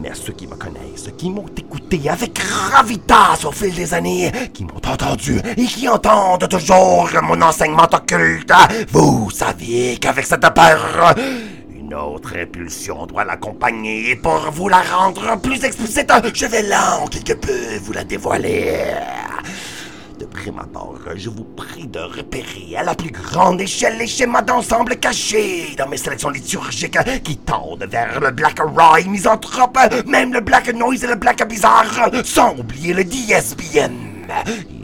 [0.00, 4.64] Mais ceux qui me connaissent, qui m'ont écouté avec gravitas au fil des années, qui
[4.64, 8.52] m'ont entendu et qui entendent toujours mon enseignement occulte,
[8.90, 11.14] vous saviez qu'avec cette peur,
[11.88, 17.06] notre impulsion doit l'accompagner et pour vous la rendre plus explicite, je vais là en
[17.06, 18.74] quelque peu vous la dévoiler.
[20.18, 24.42] De prime abord, je vous prie de repérer à la plus grande échelle les schémas
[24.42, 30.40] d'ensemble cachés dans mes sélections liturgiques qui tendent vers le Black Rye misanthrope, même le
[30.40, 34.17] Black Noise et le Black Bizarre, sans oublier le DSBM.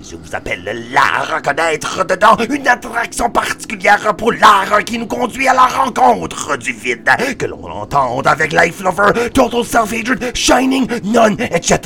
[0.02, 5.48] Je vous appelle l'art à reconnaître dedans une attraction particulière pour l'art qui nous conduit
[5.48, 11.40] à la rencontre du vide, que l'on entende avec Life Lover, Total Self-Hatred, Shining, None,
[11.40, 11.80] etc.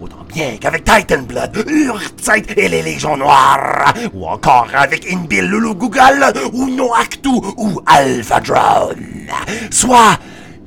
[0.00, 5.74] Autant bien qu'avec Titan Blood, Urtzeit et les Légions Noires, ou encore avec Inbil Lulu
[5.74, 9.30] Google, ou Noactu, ou Alpha Drone.
[9.70, 10.18] Soit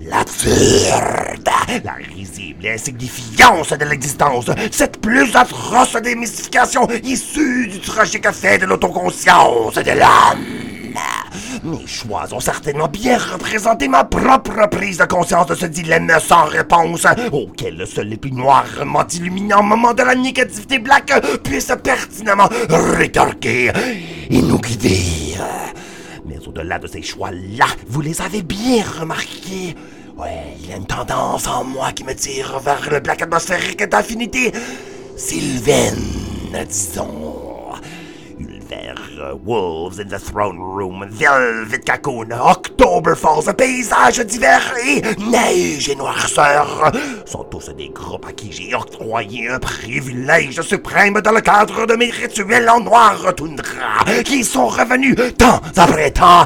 [0.09, 1.49] l'absurde,
[1.83, 8.65] la risible insignifiance de l'existence, cette plus atroce des mystifications issues du tragique fait de
[8.65, 10.45] l'autoconscience de l'âme.
[11.63, 16.45] Mes choix ont certainement bien représenté ma propre prise de conscience de ce dilemme sans
[16.45, 23.71] réponse, auquel le seul plus noirement illuminant moment de la négativité black puisse pertinemment rétorquer
[24.29, 25.35] et nous guider.
[26.25, 29.75] Mais au-delà de ces choix-là, vous les avez bien remarqués,
[30.19, 33.83] Ouais, il y a une tendance en moi qui me tire vers le black atmosphérique
[33.83, 34.51] d'infinité
[35.15, 35.95] sylvaine,
[36.67, 37.48] disons.
[38.71, 45.95] Ulver, Wolves in the Throne Room, Velvet Cocoon, October Falls, paysage d'hiver et neige et
[45.95, 46.91] noirceur
[47.25, 51.95] sont tous des groupes à qui j'ai octroyé un privilège suprême dans le cadre de
[51.95, 56.45] mes rituels en noir toundra, qui sont revenus temps après temps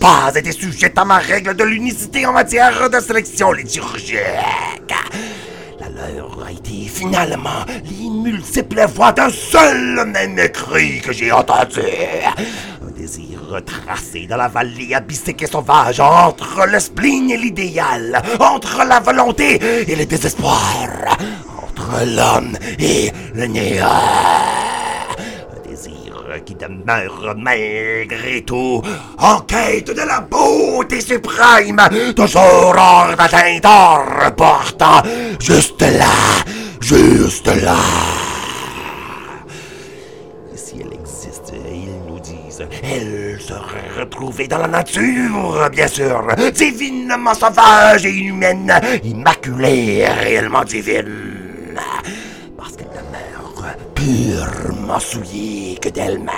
[0.00, 4.18] pas été sujette à ma règle de l'unicité en matière de sélection liturgique.
[6.50, 7.64] Été finalement
[8.74, 11.80] les voix d'un seul même cri que j'ai entendu.
[12.86, 18.84] Un désir tracé dans la vallée abyssique et sauvage entre le spleen et l'idéal, entre
[18.84, 20.58] la volonté et le désespoir,
[21.62, 23.86] entre l'homme et le néant
[26.44, 28.82] qui demeure malgré tout.
[29.18, 31.80] En quête de la beauté suprême,
[32.14, 35.02] toujours hors d'atteinte, hors portant,
[35.38, 36.42] juste là,
[36.80, 37.76] juste là.
[40.52, 46.26] Et si elle existe, ils nous disent, elle serait retrouvée dans la nature, bien sûr,
[46.54, 48.72] divinement sauvage et inhumaine,
[49.04, 51.78] immaculée, réellement divine
[54.02, 56.32] purement souillée que d'elle-même.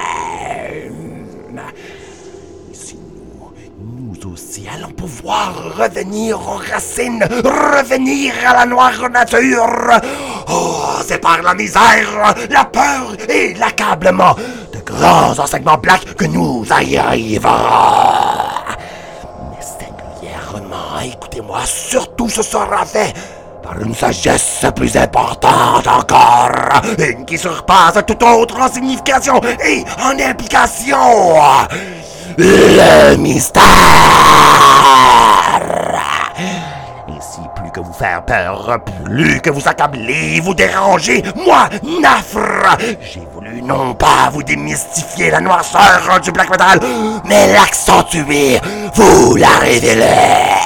[2.71, 2.99] Et si
[3.79, 9.91] nous, nous aussi allons pouvoir revenir aux racines, revenir à la noire nature,
[10.51, 14.35] oh, c'est par la misère, la peur et l'accablement
[14.73, 17.51] de grands enseignements blacks que nous y arriverons.
[21.05, 23.13] écoutez-moi, surtout ce sera fait
[23.65, 26.53] par une sagesse plus importante encore,
[26.99, 31.35] une qui surpasse toute autre en signification et en implication.
[32.37, 33.63] Le mystère.
[37.09, 41.69] Ici, plus que vous faire peur, plus que vous accabler, vous déranger, moi,
[42.01, 46.81] Nafre, j'ai voulu non pas vous démystifier la noirceur du black metal,
[47.25, 48.61] mais l'accentuer,
[48.95, 50.64] vous la révéler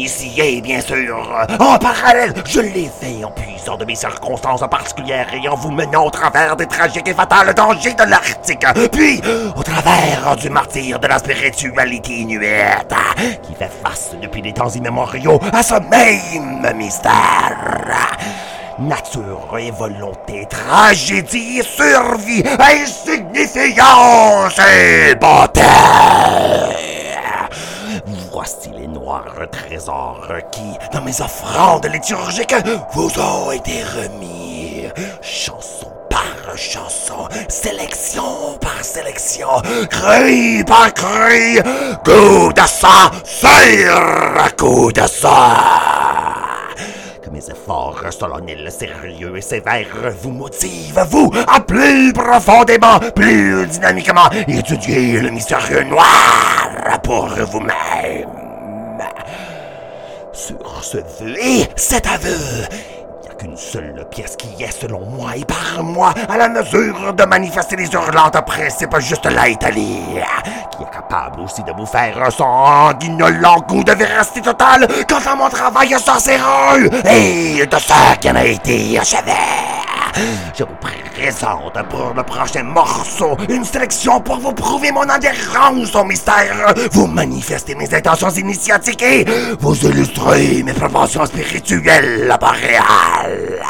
[0.00, 1.28] initié, bien sûr.
[1.58, 6.06] En parallèle, je l'ai fait en puisant de mes circonstances particulières et en vous menant
[6.06, 9.20] au travers des tragiques et fatales dangers de l'Arctique, puis
[9.56, 12.94] au travers du martyr de la spiritualité inuite,
[13.42, 17.12] qui fait face depuis des temps immémoriaux à ce même mystère.
[18.78, 25.60] Nature et volonté, tragédie et survie, insignifiance et bonté.
[28.42, 30.62] Voici les noirs trésors qui,
[30.94, 32.54] dans mes offrandes liturgiques,
[32.94, 34.86] vous ont été remis.
[35.20, 39.60] Chanson par chanson, sélection par sélection,
[39.90, 41.58] cri par cri,
[42.02, 43.10] coup de sang
[47.48, 55.30] efforts solennels, sérieux et sévères vous motivent, vous, à plus profondément, plus dynamiquement étudier le
[55.30, 58.28] mystérieux noir pour vous-même.
[60.32, 62.66] Sur ce vœu et cet aveu,
[63.40, 67.76] qu'une seule pièce qui est, selon moi et par moi, à la mesure de manifester
[67.76, 70.02] les hurlantes principes juste l'Italie,
[70.70, 75.34] qui est capable aussi de vous faire un sanguinolent coup de véracité totale quant à
[75.34, 79.89] mon travail sorcereux et de ce qui a été achevé.
[80.58, 86.04] Je vous présente pour le prochain morceau une sélection pour vous prouver mon adhérence au
[86.04, 89.24] mystère, vous manifester mes intentions initiatiques et
[89.58, 93.62] vous illustrer mes propensions spirituelles réel.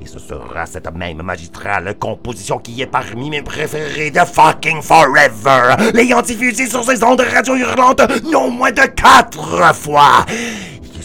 [0.00, 5.74] Et ce sera cette même magistrale composition qui est parmi mes préférés de fucking forever,
[5.94, 10.24] l'ayant diffusé sur ces ondes radio hurlantes non moins de quatre fois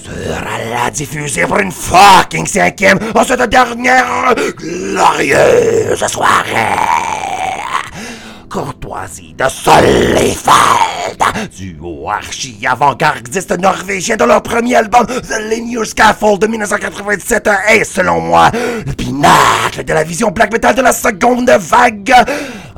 [0.07, 6.55] sera la diffuser pour une fucking cinquième en cette dernière glorieuse soirée.
[8.49, 10.41] Courtoisie de Solefeld,
[11.57, 18.49] duo archi-avant-gardiste norvégien de leur premier album The Linear Scaffold de 1997 est, selon moi,
[18.53, 22.13] le pinacle de la vision black metal de la seconde vague.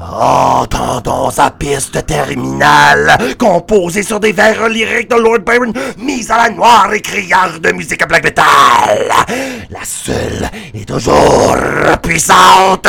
[0.01, 6.49] Entendons sa piste terminale, composée sur des vers lyriques de Lord Byron, mise à la
[6.49, 9.11] noire et criarde de musique black metal.
[9.69, 11.57] La seule est toujours
[12.01, 12.87] puissante.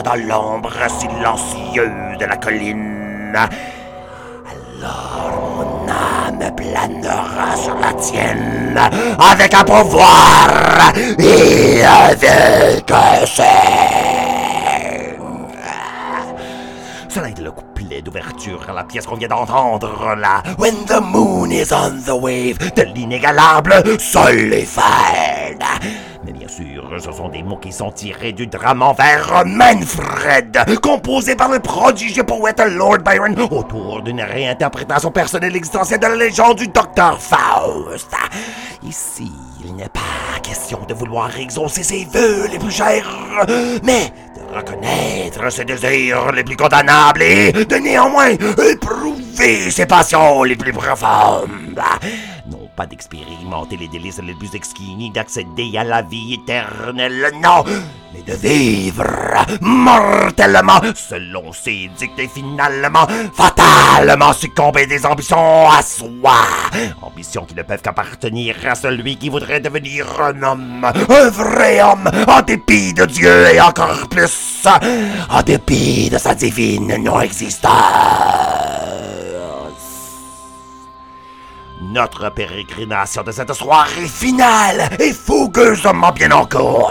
[0.00, 3.34] Dans l'ombre silencieuse de la colline.
[3.34, 8.80] Alors mon âme planera sur la tienne
[9.18, 13.26] avec un pouvoir et avec un.
[17.08, 20.42] Cela est le couplet d'ouverture à la pièce qu'on vient d'entendre là.
[20.58, 24.54] When the moon is on the wave de l'inégalable Sol
[27.32, 32.62] des mots qui sont tirés du drame en vers Manfred, composé par le prodigieux poète
[32.68, 38.10] Lord Byron autour d'une réinterprétation personnelle existentielle de la légende du docteur Faust.
[38.86, 39.32] Ici,
[39.64, 43.08] il n'est pas question de vouloir exaucer ses vœux les plus chers,
[43.82, 50.56] mais de reconnaître ses désirs les plus condamnables et de néanmoins éprouver ses passions les
[50.56, 51.80] plus profondes.
[52.74, 57.64] Pas d'expérimenter les délices les plus exquis, ni d'accéder à la vie éternelle, non,
[58.14, 59.04] mais de vivre
[59.60, 66.46] mortellement selon ses dictées finalement, fatalement succomber des ambitions à soi.
[67.02, 72.10] Ambitions qui ne peuvent qu'appartenir à celui qui voudrait devenir un homme, un vrai homme,
[72.26, 74.66] en dépit de Dieu et encore plus,
[75.28, 78.51] en dépit de sa divine non-existence.
[81.92, 86.90] Notre pérégrination de cette soirée finale est fougueusement bien en cours.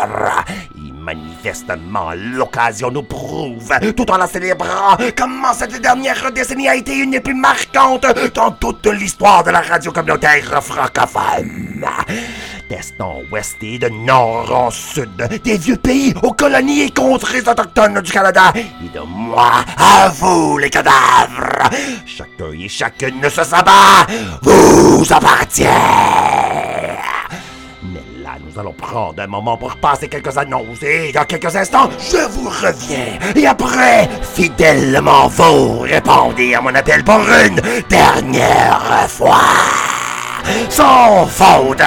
[0.77, 6.95] Et manifestement, l'occasion nous prouve, tout en la célébrant, comment cette dernière décennie a été
[6.95, 11.83] une des plus marquantes dans toute l'histoire de la radio communautaire francophone.
[12.71, 15.09] D'est en ouest et de nord en sud,
[15.43, 20.57] des vieux pays aux colonies et contrées autochtones du Canada, et de moi à vous,
[20.57, 21.69] les cadavres.
[22.05, 24.07] Chacun et chacune de ce sabbat
[24.41, 25.65] vous appartient.
[27.83, 31.89] Mais là, nous allons prendre un moment pour passer quelques annonces et dans quelques instants,
[31.99, 33.19] je vous reviens.
[33.35, 37.59] Et après, fidèlement, vous répondez à mon appel pour une
[37.89, 39.41] dernière fois.
[40.69, 41.81] Sans faute,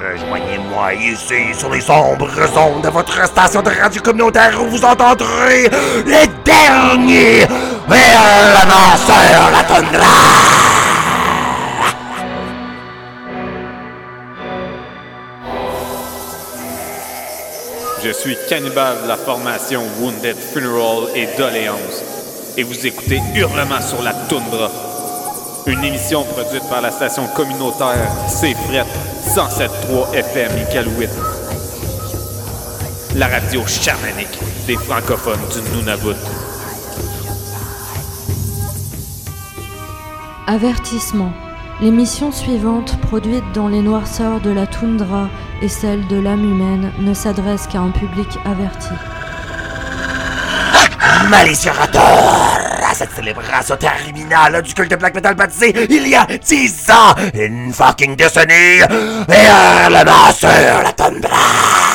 [0.00, 5.68] rejoignez-moi ici sur les sombres ondes de votre station de radio communautaire où vous entendrez
[6.06, 7.42] les derniers
[7.88, 10.60] hurlements sur la toundra.
[18.02, 22.02] Je suis Cannibal de la formation Wounded Funeral et Doléance.
[22.56, 24.89] Et vous écoutez Hurlement sur la toundra.
[25.66, 28.86] Une émission produite par la station communautaire C'est Fret
[29.28, 31.08] 107.3 FM Iqaluit.
[33.16, 36.16] La radio chamanique des francophones du Nunavut.
[40.46, 41.32] Avertissement.
[41.82, 45.28] L'émission suivante, produite dans les noirceurs de la toundra
[45.62, 48.88] et celle de l'âme humaine, ne s'adresse qu'à un public averti.
[51.30, 52.02] Maliciorateur
[52.90, 57.72] à cette célébration terminale du culte black metal baptisé il y a 10 ans, une
[57.72, 61.89] fucking décennie, et hurlement sur la toundra.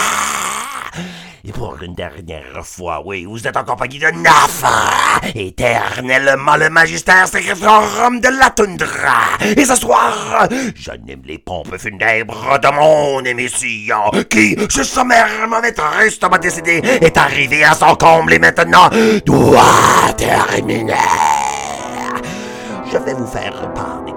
[1.48, 4.90] Et pour une dernière fois, oui, vous êtes en compagnie de Nafa,
[5.36, 9.38] éternellement le magistère sacrorum de la toundra.
[9.56, 16.40] Et ce soir, j'anime les pompes funèbres de mon émission, qui, je sommairement mais tristement
[16.40, 18.90] décidé, est arrivé à son comble et maintenant
[19.24, 20.96] doit terminer.
[22.92, 24.14] Je vais vous faire part des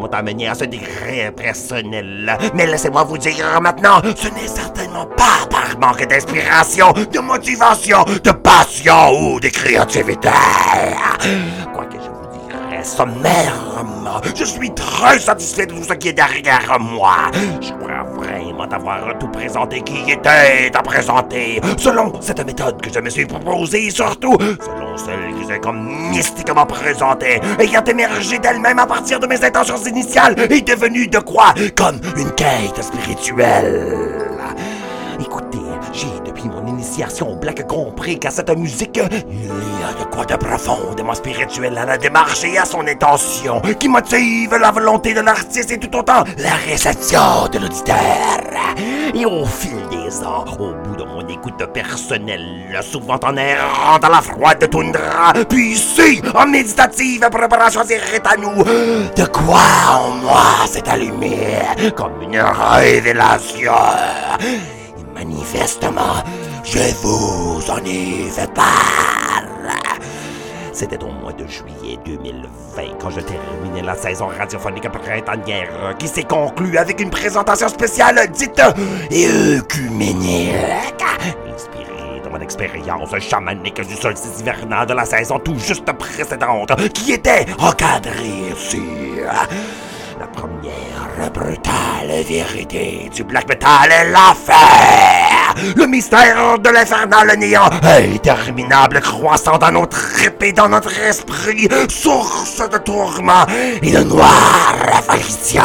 [0.00, 2.36] m'ont amené à ce degré impressionnel.
[2.54, 8.30] Mais laissez-moi vous dire maintenant, ce n'est certainement pas par manque d'inspiration, de motivation, de
[8.32, 10.28] passion ou de créativité.
[12.82, 17.30] Quoique je suis très satisfait de tout ce qui est derrière moi.
[17.60, 23.00] Je crois vraiment avoir tout présenté qui était à présenter, selon cette méthode que je
[23.00, 28.86] me suis proposée, surtout selon celle qui s'est comme mystiquement présentée, ayant émergé d'elle-même à
[28.86, 31.54] partir de mes intentions initiales et devenue de quoi?
[31.76, 34.28] Comme une quête spirituelle.
[35.20, 35.59] Écoutez, j'ai
[36.80, 41.76] initiation au black compris qu'à cette musique, il y a de quoi de profondément spirituel
[41.76, 45.94] à la démarche et à son intention, qui motive la volonté de l'artiste et tout
[45.94, 47.96] autant la réception de l'auditeur.
[49.14, 54.08] Et au fil des ans, au bout de mon écoute personnelle, souvent en errant dans
[54.08, 59.60] la froide toundra, puis ici, en méditative préparation choisir à nous, de quoi
[59.90, 61.58] en moi s'est allumé
[61.94, 63.72] comme une révélation.
[64.40, 66.22] Et manifestement,
[66.64, 69.42] je vous en ai fait part.
[70.72, 76.24] C'était au mois de juillet 2020 quand je terminais la saison radiophonique printanière qui s'est
[76.24, 78.62] conclue avec une présentation spéciale dite
[79.12, 80.54] œcuménique.
[81.52, 87.12] Inspirée de mon expérience chamanique du solstice hivernal de la saison tout juste précédente qui
[87.12, 88.80] était encadrée sur
[90.20, 95.54] la première brutale vérité du black metal est l'affaire.
[95.76, 102.62] Le mystère de l'infernal néant, interminable croissant dans notre tripes et dans notre esprit, source
[102.68, 103.46] de tourment
[103.80, 105.62] et de noire affliction.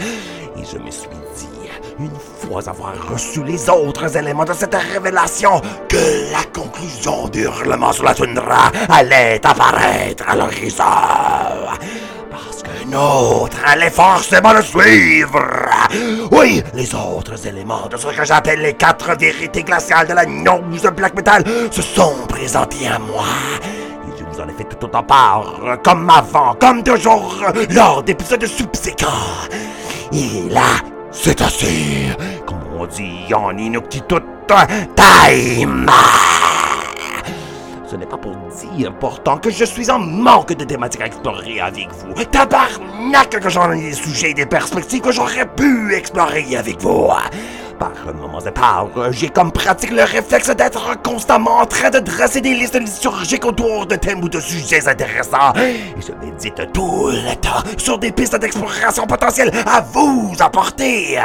[0.00, 1.68] Et je me suis dit,
[1.98, 7.92] une fois avoir reçu les autres éléments de cette révélation, que la conclusion du hurlement
[7.92, 10.84] sur la toundra allait apparaître à l'horizon
[12.94, 15.40] autre allait forcément le suivre.
[16.30, 20.90] Oui, les autres éléments de ce que j'appelle les quatre vérités glaciales de la news
[20.96, 23.24] black metal se sont présentés à moi.
[23.62, 27.36] Et je vous en ai fait tout autant part, comme avant, comme toujours,
[27.70, 29.06] lors d'épisodes subséquents.
[30.12, 30.80] Et là,
[31.10, 32.08] c'est assez.
[32.46, 35.90] Comme on dit en inuktitut, time!
[37.86, 41.60] Ce n'est pas pour dire pourtant que je suis en manque de thématiques à explorer
[41.60, 42.24] avec vous.
[42.24, 47.08] Tabarnak que j'en ai des sujets et des perspectives que j'aurais pu explorer avec vous.
[47.78, 52.40] Par moments de part, j'ai comme pratique le réflexe d'être constamment en train de dresser
[52.40, 55.52] des listes liturgiques autour de thèmes ou de sujets intéressants.
[55.56, 61.18] Et je médite tout le temps sur des pistes d'exploration potentielles à vous apporter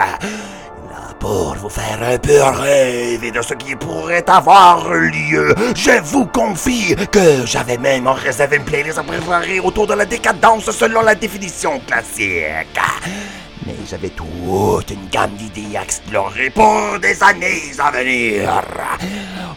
[1.19, 5.53] pour vous faire un peu rêver de ce qui pourrait avoir lieu.
[5.75, 10.71] Je vous confie que j'avais même en réservé une playlist préparée autour de la décadence
[10.71, 12.79] selon la définition classique.
[13.69, 18.49] Mais j'avais toute une gamme d'idées à explorer pour des années à venir.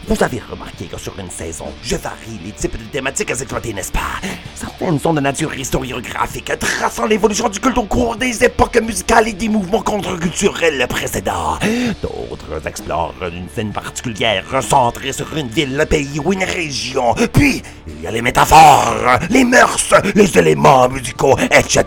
[0.07, 3.73] Vous avez remarqué que sur une saison, je varie les types de thématiques à exploiter,
[3.73, 4.21] n'est-ce pas?
[4.53, 9.33] Certaines sont de nature historiographique, traçant l'évolution du culte au cours des époques musicales et
[9.33, 11.57] des mouvements contre-culturels précédents.
[12.03, 17.15] D'autres explorent une scène particulière, centrée sur une ville, un pays ou une région.
[17.33, 21.83] Puis, il y a les métaphores, les mœurs, les éléments musicaux, etc.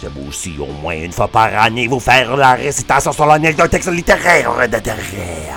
[0.00, 3.90] J'aime aussi au moins une fois par année vous faire la récitation solennelle d'un texte
[3.90, 5.48] littéraire d'intérêt.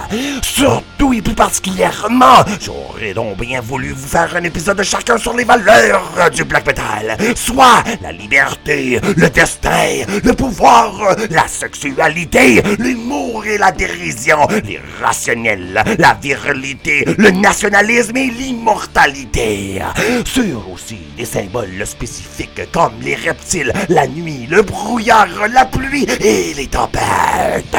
[0.41, 5.33] Surtout et plus particulièrement, j'aurais donc bien voulu vous faire un épisode de chacun sur
[5.33, 13.45] les valeurs du black metal, soit la liberté, le destin, le pouvoir, la sexualité, l'humour
[13.45, 19.81] et la dérision, l'irrationnel, la virilité, le nationalisme et l'immortalité.
[20.25, 26.53] Sur aussi des symboles spécifiques comme les reptiles, la nuit le brouillard, la pluie et
[26.53, 27.77] les tempêtes.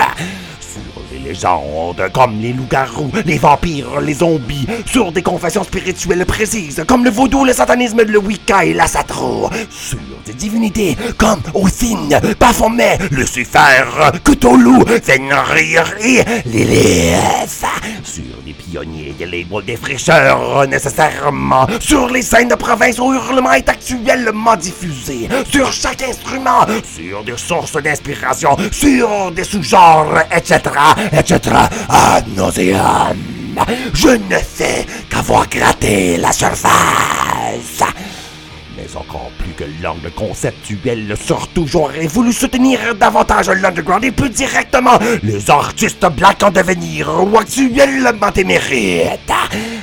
[1.24, 7.10] Légendes comme les loups-garous, les vampires, les zombies, sur des confessions spirituelles précises comme le
[7.10, 9.50] vaudou, le satanisme, le Wicca et la satro.
[9.70, 12.08] Sur des divinités comme Othin,
[12.38, 13.84] Baphomet, Lucifer,
[14.24, 17.64] Cthulhu, Fenrir et Lilith.
[18.04, 21.66] Sur des pionniers des labels des fraîcheurs nécessairement.
[21.80, 25.28] Sur les scènes de province où hurlement est actuellement diffusé.
[25.50, 26.66] Sur chaque instrument.
[26.84, 28.56] Sur des sources d'inspiration.
[28.70, 30.60] Sur des sous-genres, etc.
[31.12, 31.56] etc.
[31.88, 33.16] Ad nauseam.
[33.92, 37.82] Je ne fais qu'avoir gratté la surface
[38.96, 45.50] encore plus que l'angle conceptuel, surtout j'aurais voulu soutenir davantage l'underground et plus directement les
[45.50, 49.18] artistes blacks en devenir ou actuellement téméraires.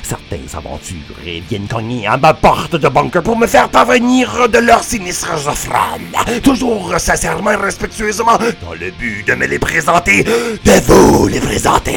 [0.02, 4.84] Certains aventuriers viennent cogner à ma porte de bunker pour me faire parvenir de leurs
[4.84, 11.28] sinistres offrandes, toujours sincèrement et respectueusement, dans le but de me les présenter, de vous
[11.28, 11.92] les présenter.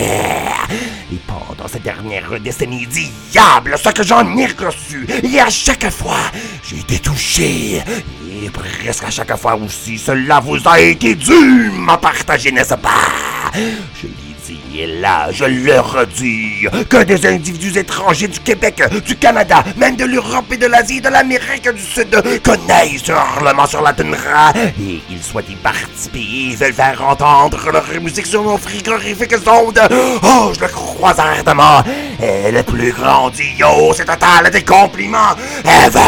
[1.11, 6.17] Et pendant cette dernière décennie diable, ce que j'en ai reçu, et à chaque fois,
[6.63, 7.83] j'ai été touché.
[8.43, 13.51] Et presque à chaque fois aussi, cela vous a été dû, m'en partager, n'est-ce pas?
[14.75, 20.05] Et là, je le redis, que des individus étrangers du Québec, du Canada, même de
[20.05, 22.09] l'Europe et de l'Asie de l'Amérique du Sud
[22.43, 27.85] connaissent Hurlement sur la tundra et qu'ils souhaitent y participer et veulent faire entendre leur
[28.01, 29.81] musique sur nos frigorifiques ondes.
[30.23, 31.83] Oh, je le crois ardemment.
[32.21, 35.35] Et le plus grandiose et total des compliments
[35.65, 35.99] ever.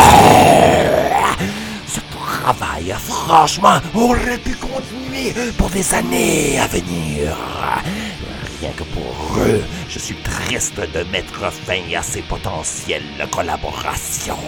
[1.88, 7.36] Ce travail, franchement, aurait pu continuer pour des années à venir.
[8.74, 14.40] Que pour eux, je suis triste de mettre fin à ces potentielles collaborations.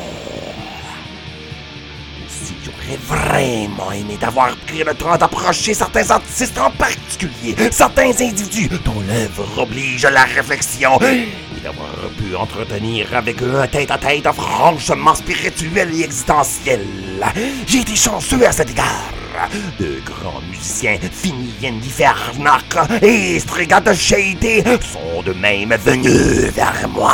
[2.28, 8.70] Si j'aurais vraiment aimé d'avoir pris le temps d'approcher certains artistes en particulier, certains individus
[8.84, 11.28] dont l'œuvre oblige la réflexion, et
[11.64, 16.86] d'avoir pu entretenir avec eux un tête-à-tête franchement spirituel et existentiel.
[17.68, 19.14] J'ai été chanceux à cet égard.
[19.80, 27.14] De grands musiciens, Fini Andy Fernac et Strigat Shady sont de même venus vers moi.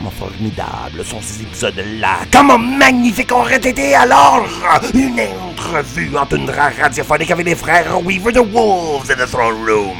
[0.00, 2.20] Comment formidables sont ces épisodes-là!
[2.32, 4.46] Comment magnifique aurait été alors
[4.94, 5.20] une
[5.50, 9.98] entrevue en tundra radiophonique avec les frères Weaver de Wolves in the Throne Room!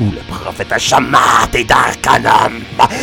[0.00, 2.60] Ou le prophète Shamat et Darkanum!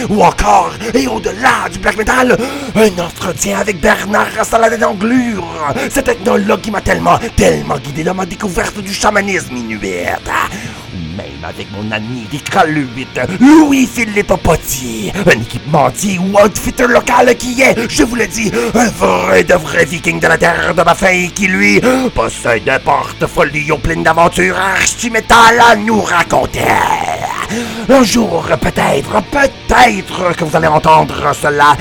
[0.10, 2.38] Ou encore, et au-delà du black metal,
[2.76, 5.48] un entretien avec Bernard Rassaladin d'Anglure!
[5.90, 9.80] Cet ethnologue qui m'a tellement, tellement guidé dans ma découverte du chamanisme inuit!
[11.48, 18.04] Avec mon ami des Caluites, Louis-Philippe Potier, un équipementier ou outfitter local qui est, je
[18.04, 21.48] vous le dis, un vrai de vrai viking de la terre de ma faille qui,
[21.48, 21.80] lui,
[22.14, 26.66] possède un portfolio plein d'aventures archi-métal à nous raconter.
[27.88, 31.78] Un jour, peut-être, peut-être que vous allez entendre cela.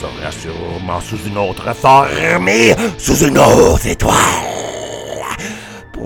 [0.00, 2.48] Sera sûrement sous une autre forme
[2.98, 4.57] sous une autre étoile.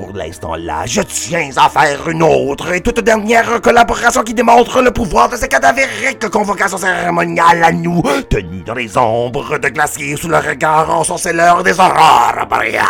[0.02, 4.82] Pour l'instant là, je tiens à faire une autre et toute dernière collaboration qui démontre
[4.82, 10.16] le pouvoir de ces cadavériques convocations cérémoniales à nous, tenues dans les ombres de glaciers
[10.16, 12.82] sous le regard ensorceleur des aurores boréales.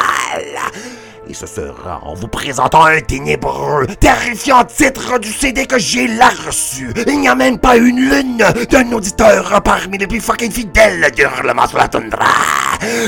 [1.28, 6.30] Et ce sera en vous présentant un ténébreux, terrifiant titre du CD que j'ai là
[6.46, 6.94] reçu.
[7.06, 11.66] Il n'y a même pas une lune d'un auditeur parmi les plus fucking fidèles d'Hurlement
[11.66, 12.24] sur la toundra.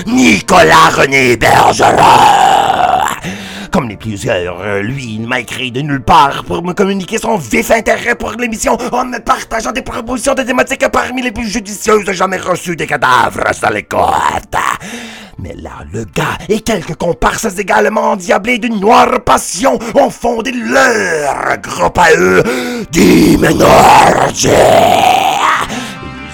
[0.06, 3.03] Nicolas René Bergeron.
[3.74, 7.36] Comme les plusieurs, euh, lui, il m'a écrit de nulle part pour me communiquer son
[7.36, 12.08] vif intérêt pour l'émission en me partageant des propositions de thématiques parmi les plus judicieuses
[12.12, 14.54] jamais reçues des cadavres à l'écoute.
[15.40, 21.58] Mais là, le gars et quelques comparses également endiablés d'une noire passion ont fondé leur
[21.60, 22.44] groupe à eux,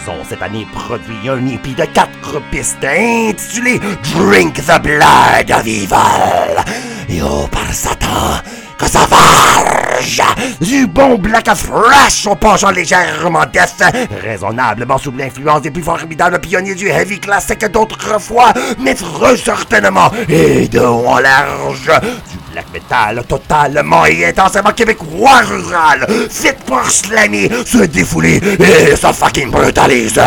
[0.09, 3.81] ont cette année produit un épi de quatre pistes intitulé
[4.15, 6.90] Drink the Blood of Evil.
[7.13, 8.41] Et oh, par Satan,
[8.79, 10.23] que ça varge!
[10.61, 13.83] Du bon black fresh au penchant légèrement death,
[14.23, 20.69] raisonnablement sous l'influence des plus formidables pionniers du heavy classique d'autrefois, mais très certainement, et
[20.69, 21.91] de haut en large,
[22.31, 29.13] du black metal totalement et intensément québécois rural, fit pour slammer, se défouler et se
[29.13, 30.21] fucking brutaliser!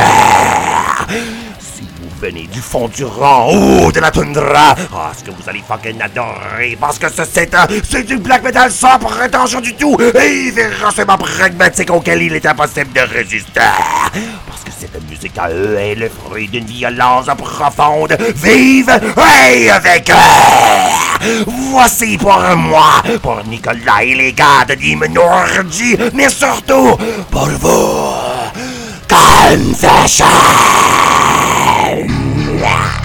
[2.23, 6.01] Venez du fond du rang haut de la toundra, ah, ce que vous allez fucking
[6.01, 10.49] adorer, parce que ce c'est un, c'est du black metal sans prétention du tout, et
[10.53, 13.59] férocement pragmatique auquel il est impossible de résister.
[14.47, 18.97] Parce que cette musique à eux est le fruit d'une violence profonde, vive
[19.51, 21.45] et avec eux.
[21.45, 26.95] Voici pour moi, pour Nicolas et les gars de Demonology, mais surtout
[27.29, 28.13] pour vous,
[29.09, 30.25] Confession.
[32.63, 33.02] that.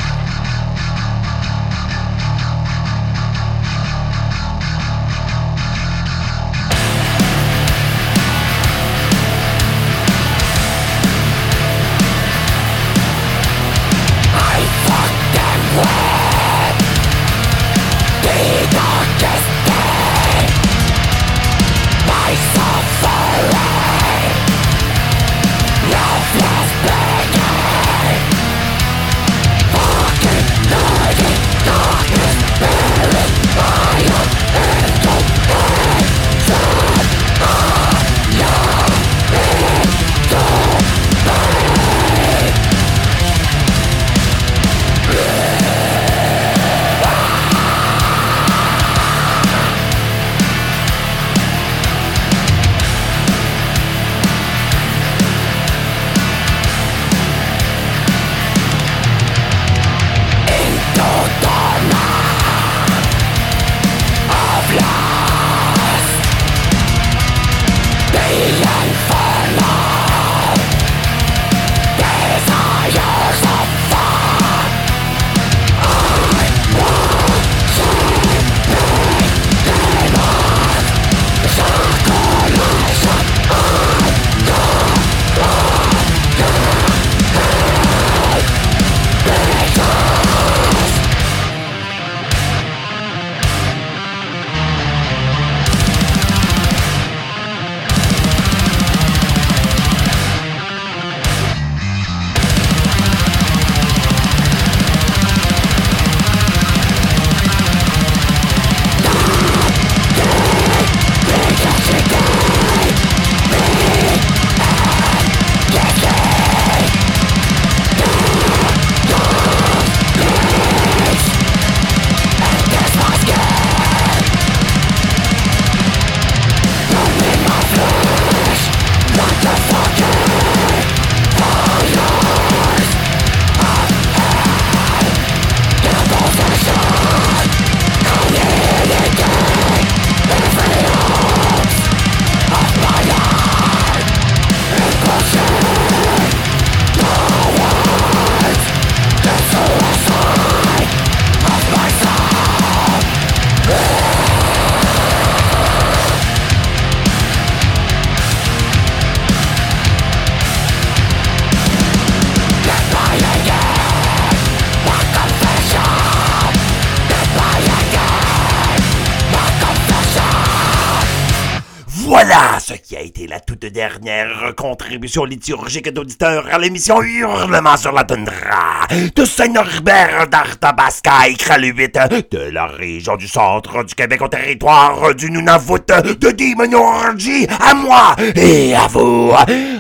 [174.99, 181.89] Contribution liturgique d'auditeurs à l'émission Hurlement sur la toundra de Saint-Norbert d'Arthabasca et Kraluit
[182.33, 188.17] de la région du centre du Québec au territoire du Nunavut de Demonorgy à moi
[188.35, 189.33] et à vous.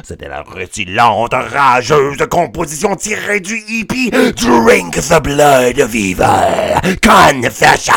[0.04, 7.92] C'était la rutilante, rageuse composition tirée du hippie Drink the Blood of Evil Confession.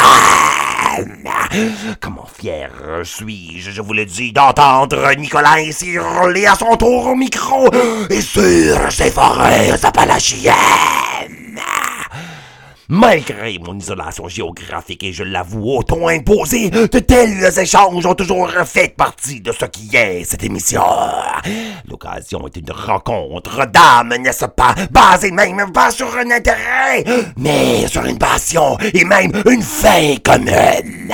[1.99, 2.69] Comment fier
[3.03, 7.69] suis-je, je vous le dis, d'entendre Nicolas ainsi hurler à son tour au micro
[8.09, 11.20] et sur ses forêts appalachiennes.
[12.93, 18.51] Malgré mon isolation géographique et je l'avoue au ton imposé, de tels échanges ont toujours
[18.65, 20.83] fait partie de ce qui est cette émission.
[21.89, 27.05] L'occasion est une rencontre d'âmes, n'est-ce pas, basée même pas sur un intérêt,
[27.37, 31.13] mais sur une passion et même une fin commune.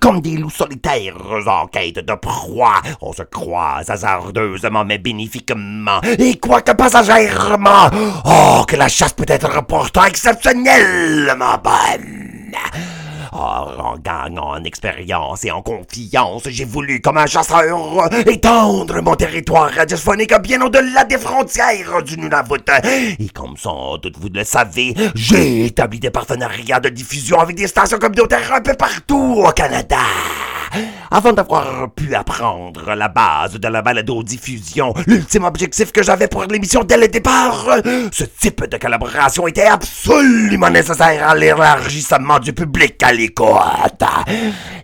[0.00, 1.14] Comme des loups solitaires
[1.46, 7.90] en quête de proie, on se croise hasardeusement mais bénéfiquement, et quoique passagèrement,
[8.24, 10.02] oh, que la chasse peut être pourtant
[11.62, 12.56] bonne.
[13.34, 19.14] Or, en gagnant en expérience et en confiance, j'ai voulu, comme un chasseur, étendre mon
[19.14, 22.60] territoire radiophonique bien au-delà des frontières du Nunavut.
[23.18, 27.68] Et comme sans doute vous le savez, j'ai établi des partenariats de diffusion avec des
[27.68, 29.96] stations communautaires un peu partout au Canada.
[31.10, 36.84] Avant d'avoir pu apprendre la base de la balado-diffusion, l'ultime objectif que j'avais pour l'émission
[36.84, 37.66] dès le départ,
[38.10, 44.02] ce type de collaboration était absolument nécessaire à l'élargissement du public à l'écoute.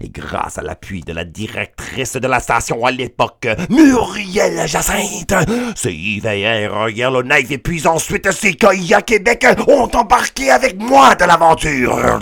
[0.00, 5.34] Et grâce à l'appui de la directrice de la station à l'époque, Muriel Jacinthe,
[5.76, 12.18] CIVR Yellowknife et puis ensuite CKIA Québec ont embarqué avec moi de l'aventure.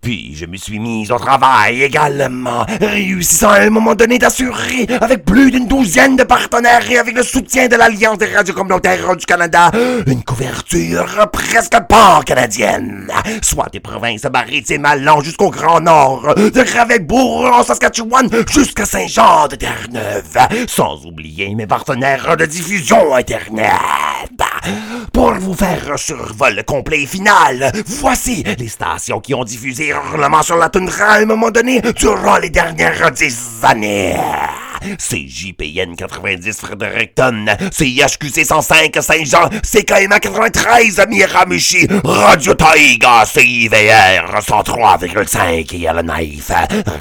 [0.00, 5.24] Puis je me suis mise au travail également, réussissant à un moment donné d'assurer, avec
[5.24, 9.26] plus d'une douzaine de partenaires et avec le soutien de l'Alliance des radios communautaires du
[9.26, 9.72] Canada,
[10.06, 13.10] une couverture presque pan-canadienne,
[13.42, 19.56] soit des provinces maritimes allant jusqu'au Grand Nord, de Ravebourg en Saskatchewan jusqu'à Saint-Jean de
[19.56, 23.72] Terre-Neuve, sans oublier mes partenaires de diffusion Internet.
[25.12, 30.42] Pour vous faire un survol complet et final, voici les stations qui ont diffusé Hurlement
[30.42, 34.16] sur la toundra à un moment donné durant les dernières dix années.
[34.80, 46.52] CJPN 90 Fredericton, CIHQC 105 Saint-Jean, CKMA 93 Miramichi, Radio Taïga, CIVR 103,5 Yellowknife,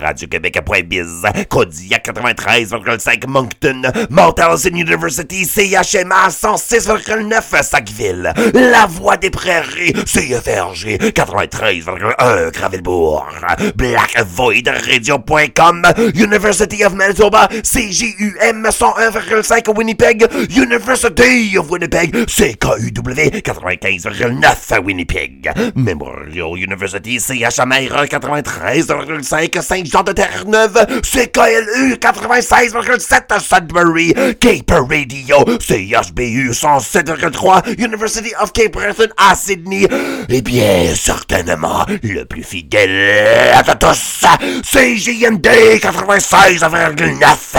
[0.02, 12.52] Radio-Québec.biz, Kodiak 93,5 Moncton, Mountain University, CHMA 106,9 Sackville, La Voix des Prairies, CFRG 93,1
[12.52, 13.28] Gravelbourg,
[13.76, 15.84] Black Void Radio.com,
[16.16, 28.08] University of Manitoba, CGUM 101,5 Winnipeg, University of Winnipeg, CKUW 95,9 Winnipeg, Memorial University, CHMR
[28.10, 39.10] 93,5 Saint-Jean de Terre-Neuve, CKLU 96,7 Sudbury, Cape Radio, CHBU 107,3 University of Cape Breton
[39.16, 39.86] à Sydney,
[40.28, 44.26] et bien certainement le plus fidèle à tous,
[44.64, 45.48] CJMD
[45.80, 47.59] 96,9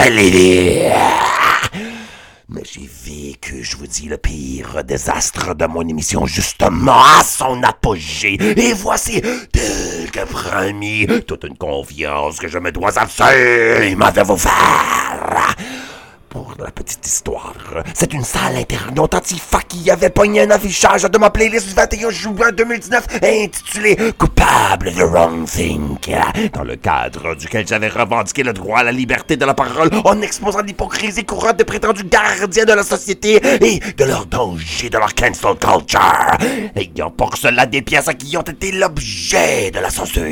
[2.49, 7.61] mais j'ai vécu, je vous dis, le pire désastre de mon émission, justement à son
[7.61, 8.37] apogée.
[8.57, 14.37] Et voici, tel que promis, toute une confiance que je me dois absolument de vous
[14.37, 15.55] faire.
[16.31, 21.17] Pour la petite histoire, c'est une salle internaute antifa qui avait pogné un affichage de
[21.17, 26.09] ma playlist du 21 juin 2019 intitulé Coupable de Wrong Think,
[26.53, 30.21] dans le cadre duquel j'avais revendiqué le droit à la liberté de la parole en
[30.21, 35.13] exposant l'hypocrisie courante des prétendus gardiens de la société et de leur danger de leur
[35.13, 36.37] cancel culture,
[36.77, 40.23] ayant pour cela des pièces qui ont été l'objet de la censure.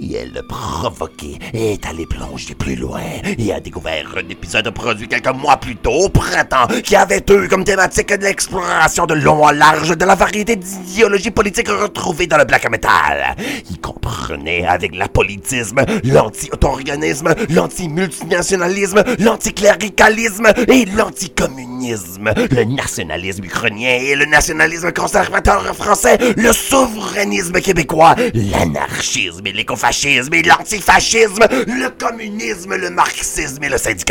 [0.00, 3.00] Et elle provoqué est allé plonger plus loin
[3.36, 7.48] et a découvert un épisode produit quelques mois plus tôt, au printemps, qui avait eu
[7.48, 12.36] comme thématique de l'exploration de long en large de la variété d'idéologies politiques retrouvées dans
[12.36, 13.34] le black metal.
[13.70, 24.92] Il comprenait avec l'apolitisme, l'anti-autoriganisme, l'anti-multinationalisme, l'anticléricalisme et l'anticommunisme, le nationalisme ukrainien et le nationalisme
[24.92, 33.68] conservateur français, le souverainisme québécois, l'anarchisme et l'écofascisme et l'antifascisme, le communisme, le marxisme et
[33.68, 34.10] le syndicalisme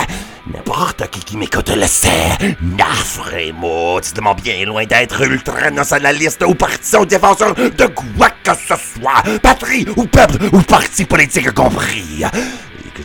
[0.54, 2.38] N'importe qui qui m'écoute le sait.
[2.62, 9.86] Nafre mauditement bien loin d'être ultranationaliste ou partisan défenseur de quoi que ce soit, patrie
[9.98, 12.24] ou peuple ou parti politique compris.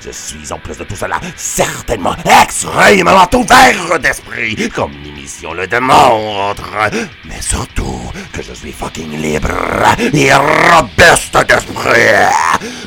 [0.04, 6.68] Je suis, en plus de tout cela, certainement extrêmement ouvert d'esprit, comme l'émission le démontre.
[7.24, 9.50] Mais surtout, que je suis fucking libre
[10.12, 12.00] et robuste d'esprit.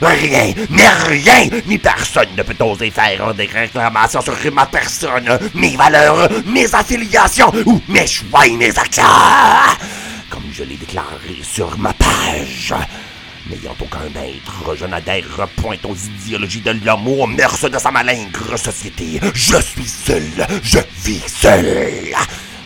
[0.02, 5.78] Rien, mais rien, ni personne ne peut oser faire des réclamations sur ma personne, mes
[5.78, 9.04] valeurs, mes affiliations ou mes choix et mes actions.
[10.30, 12.74] Comme je l'ai déclaré sur ma page.
[13.48, 17.92] N'ayant aucun maître, je n'adhère point aux idéologies de l'homme ou aux mœurs de sa
[17.92, 19.20] malingre société.
[19.36, 20.24] Je suis seul,
[20.64, 22.16] je vis seul.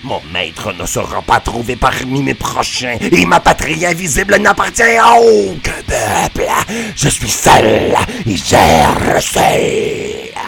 [0.04, 5.16] Mon maître ne sera pas trouvé parmi mes prochains et ma patrie invisible n'appartient à
[5.20, 6.48] aucun peuple.
[6.96, 7.94] Je suis seul
[8.26, 10.39] et gère seul.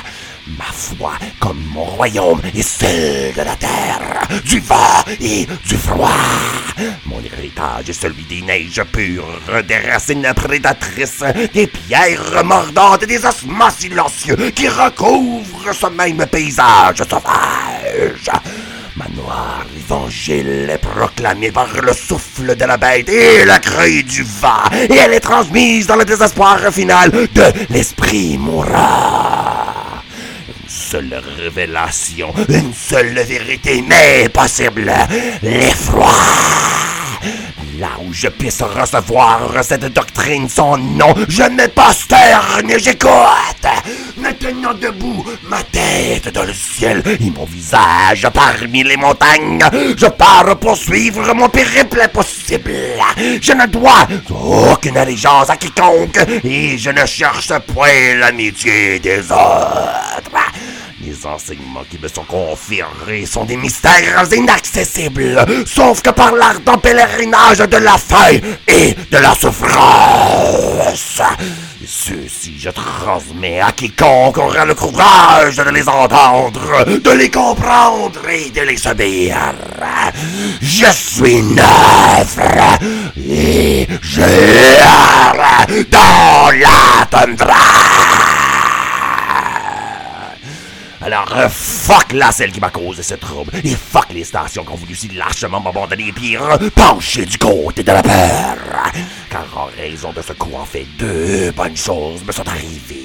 [0.57, 6.09] Ma foi, comme mon royaume est celle de la terre, du vent et du froid.
[7.05, 11.23] Mon héritage est celui des neiges pures, des racines prédatrices,
[11.53, 18.29] des pierres mordantes et des ossements silencieux qui recouvrent ce même paysage sauvage.
[18.95, 24.23] Ma noire évangile est proclamée par le souffle de la bête et la crue du
[24.23, 29.51] vent, et elle est transmise dans le désespoir final de l'esprit mourant.
[30.73, 34.89] Seule révélation, une seule vérité n'est possible,
[35.43, 36.09] l'effroi.
[37.81, 43.09] Là où je puisse recevoir cette doctrine sans nom, je ne posterne, j'écoute.
[44.17, 49.63] Maintenant debout, ma tête dans le ciel et mon visage parmi les montagnes,
[49.97, 52.71] je pars poursuivre mon périple impossible.
[53.41, 60.29] Je ne dois aucune allégeance à quiconque et je ne cherche point l'amitié des autres.
[61.03, 67.57] Les enseignements qui me sont conférés sont des mystères inaccessibles, sauf que par l'ardent pèlerinage
[67.57, 68.37] de la faim
[68.67, 71.21] et de la souffrance.
[71.85, 78.51] Ceux-ci je transmets à quiconque aura le courage de les entendre, de les comprendre et
[78.51, 79.35] de les subir.
[80.61, 82.37] Je suis neuf
[83.17, 84.21] et je
[85.89, 88.10] dans la tundra.
[91.03, 93.51] Alors, euh, fuck la celle qui m'a causé ce trouble.
[93.63, 96.37] Et fuck les stations qui ont voulu si lâchement m'abandonner et puis
[96.75, 98.55] pencher du côté de la peur.
[99.29, 102.97] Car en raison de ce coup, en fait, deux bonnes choses me sont arrivées.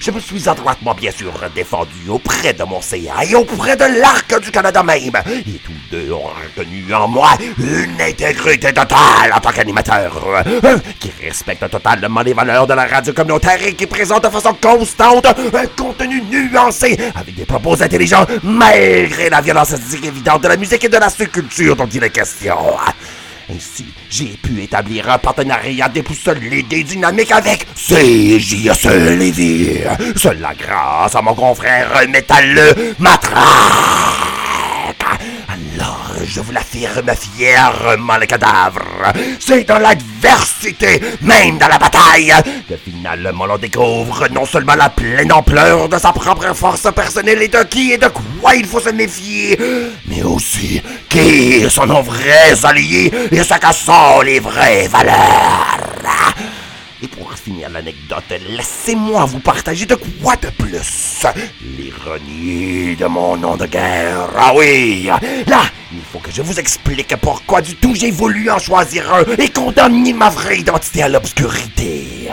[0.00, 4.40] Je me suis adroitement, bien sûr, défendu auprès de mon CA et auprès de l'Arc
[4.40, 4.98] du Canada même.
[5.26, 10.24] Et tous deux ont reconnu en moi une intégrité totale en tant qu'animateur.
[10.64, 14.54] euh, Qui respecte totalement les valeurs de la radio communautaire et qui présente de façon
[14.54, 16.96] constante un contenu nuancé
[17.36, 21.88] des propos intelligents malgré la violence évidente de la musique et de la sous-culture dont
[21.92, 22.56] il est question.
[23.50, 29.80] Ainsi, j'ai pu établir un partenariat déboussolé et dynamique avec CJS Lévis.
[30.16, 33.38] Cela grâce à mon confrère métalleux Matraque.
[35.48, 39.12] Alors, je vous l'affirme fièrement, le cadavre.
[39.40, 42.34] C'est dans l'adversité, même dans la bataille,
[42.68, 47.48] que finalement l'on découvre non seulement la pleine ampleur de sa propre force personnelle et
[47.48, 49.58] de qui et de quoi il faut se méfier,
[50.06, 55.78] mais aussi qui sont nos vrais alliés et ce que les vraies valeurs.
[57.00, 61.24] Et pour finir l'anecdote, laissez-moi vous partager de quoi de plus
[61.76, 64.28] L'ironie de mon nom de guerre.
[64.36, 65.08] Ah oui
[65.46, 65.62] Là,
[65.92, 69.48] il faut que je vous explique pourquoi du tout j'ai voulu en choisir un et
[69.48, 72.30] condamner ma vraie identité à l'obscurité.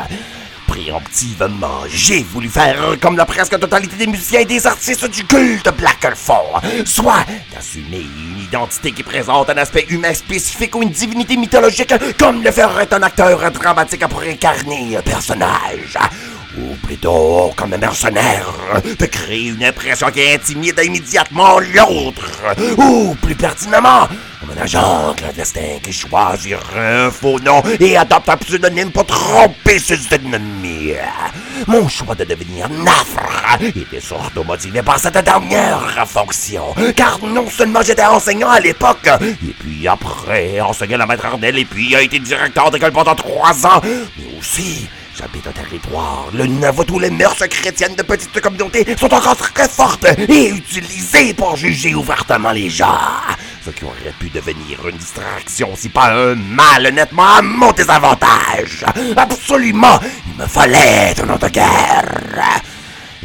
[0.75, 5.69] Préemptivement, j'ai voulu faire comme la presque totalité des musiciens et des artistes du culte
[5.77, 6.51] Black font,
[6.83, 12.43] soit d'assumer une identité qui présente un aspect humain spécifique ou une divinité mythologique, comme
[12.43, 15.97] le ferait un acteur dramatique pour incarner un personnage.
[16.83, 18.51] plutôt comme un mercenaire,
[18.83, 22.29] de créer une impression qui intimide immédiatement l'autre,
[22.77, 24.09] ou plus pertinemment,
[24.61, 30.93] agent clandestin qui choisit un faux nom et adopte un pseudonyme pour tromper ses ennemis.
[31.67, 37.81] Mon choix de devenir nafre était surtout motivé par cette dernière fonction, car non seulement
[37.81, 42.19] j'étais enseignant à l'époque, et puis après enseigné à la maternelle, et puis a été
[42.19, 44.87] directeur d'école pendant trois ans, mais aussi
[45.17, 49.69] J'habite un territoire, le niveau où les mœurs chrétiennes de petites communautés sont encore très
[49.69, 52.99] fortes et utilisées pour juger ouvertement les gens.
[53.65, 58.85] Ce qui aurait pu devenir une distraction, si pas un mal nettement à mon désavantage.
[59.17, 62.61] Absolument, il me fallait un de guerre.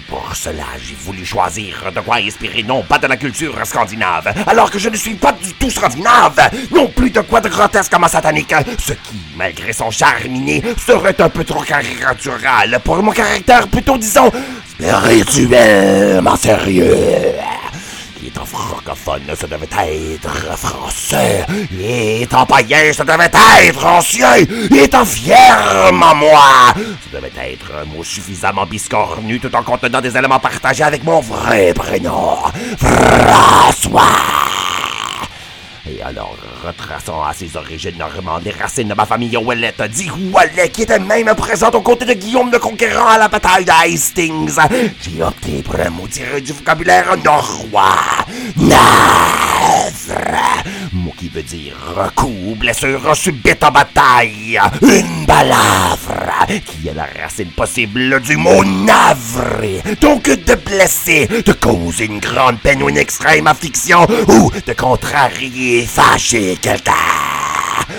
[0.09, 4.71] Pour cela, j'ai voulu choisir de quoi inspirer non pas de la culture scandinave, alors
[4.71, 6.41] que je ne suis pas du tout scandinave,
[6.71, 11.29] non plus de quoi de grotesque à satanique, ce qui, malgré son charminé, serait un
[11.29, 14.33] peu trop caricatural pour mon caractère plutôt, disons,
[14.71, 17.30] spirituellement sérieux.
[18.41, 21.45] Étant francophone, ça devait être français.
[21.79, 24.33] Étant païen, ça devait être ancien.
[24.75, 30.39] Étant fièrement moi, ça devait être un mot suffisamment biscornu tout en contenant des éléments
[30.39, 32.39] partagés avec mon vrai prénom.
[32.79, 34.70] François.
[35.89, 40.69] Et alors, retraçant à ses origines normandes les racines de ma famille Ouellette, dit Ouellet,
[40.69, 44.59] qui était même présent aux côtés de Guillaume le Conquérant à la bataille de Hastings,
[45.01, 47.97] j'ai opté pour un mot tiré du vocabulaire norrois.
[48.57, 48.81] Navre,
[50.93, 51.77] mot qui veut dire
[52.15, 54.61] coup, blessure subite en bataille.
[54.83, 59.83] Une balavre, qui est la racine possible du mot navré.
[60.01, 65.80] Donc de blesser, de causer une grande peine ou une extrême affliction, ou de contrarier,
[65.87, 66.93] fâcher quelqu'un.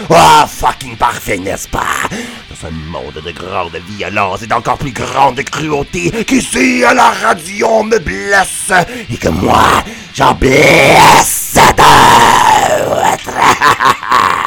[0.10, 2.08] Oh, fucking parfait, n'est-ce pas?
[2.50, 7.84] Dans un monde de grande violence et d'encore plus grande cruauté, qu'ici, à la radio,
[7.84, 8.72] me blesse
[9.10, 9.84] et que moi,
[10.14, 13.32] j'en blesse d'autres.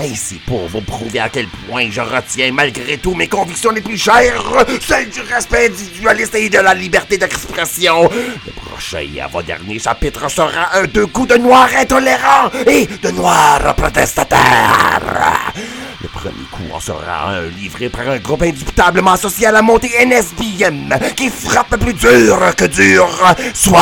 [0.00, 3.98] Ainsi, pour vous prouver à quel point je retiens malgré tout mes convictions les plus
[3.98, 4.44] chères,
[4.80, 10.76] celles du respect individualiste et de la liberté d'expression, le prochain et avant-dernier chapitre sera
[10.76, 15.52] un deux coups de noir intolérant et de noir protestataire.
[16.00, 19.90] Le premier coup en sera un livré par un groupe indubitablement associé à la montée
[20.06, 23.08] NSBM qui frappe plus dur que dur,
[23.52, 23.80] soit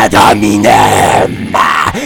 [0.00, 1.54] Ad hominem,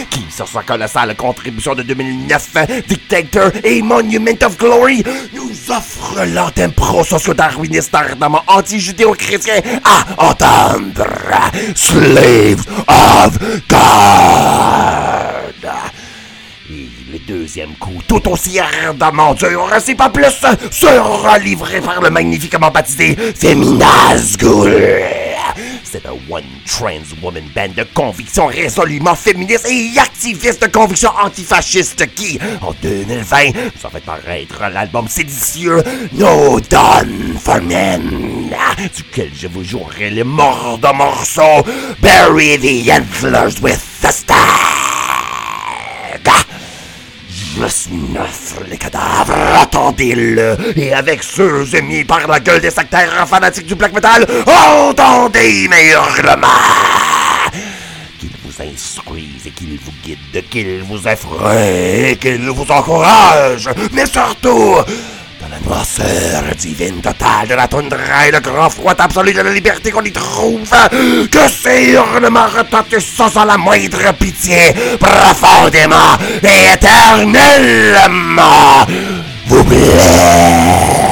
[0.09, 2.49] qui, sur sa colossale contribution de 2009,
[2.89, 5.01] Dictator et Monument of Glory,
[5.33, 11.07] nous offre l'antenne pro-socio-darwiniste ardemment anti-judéo-chrétien à entendre
[11.73, 13.39] Slaves of
[13.69, 14.79] God.
[17.29, 20.33] Deuxième coup, tout aussi ardemment dur, c'est pas plus,
[20.71, 25.03] sera livré par le magnifiquement baptisé Feminazgul.
[25.83, 32.15] C'est un one trans woman band de conviction résolument féministe et activiste de conviction antifasciste
[32.15, 33.53] qui, en 2020, nous
[33.83, 35.83] a fait paraître l'album séditieux
[36.13, 38.49] No Done for Men,
[38.95, 41.63] duquel je vous jouerai les morts de morceaux
[42.01, 44.11] Bury the Antlers with the
[47.67, 53.75] Snuffle les cadavres, attendez-le, et avec ceux émis par la gueule des sectaires fanatiques du
[53.75, 56.47] black metal, entendez mes hurlements.
[58.19, 64.75] Qu'ils vous instruisent et qu'ils vous guident, qu'ils vous effraient, qu'ils vous encouragent, mais surtout,
[65.39, 69.51] dans la noirceur divine totale de la toundra et le grand froid absolu de la
[69.51, 70.69] liberté qu'on y trouve,
[71.31, 78.05] que ces hurlements retentissent sans la moindre pitié, profondément et éternellement,
[79.47, 81.08] vous blessent.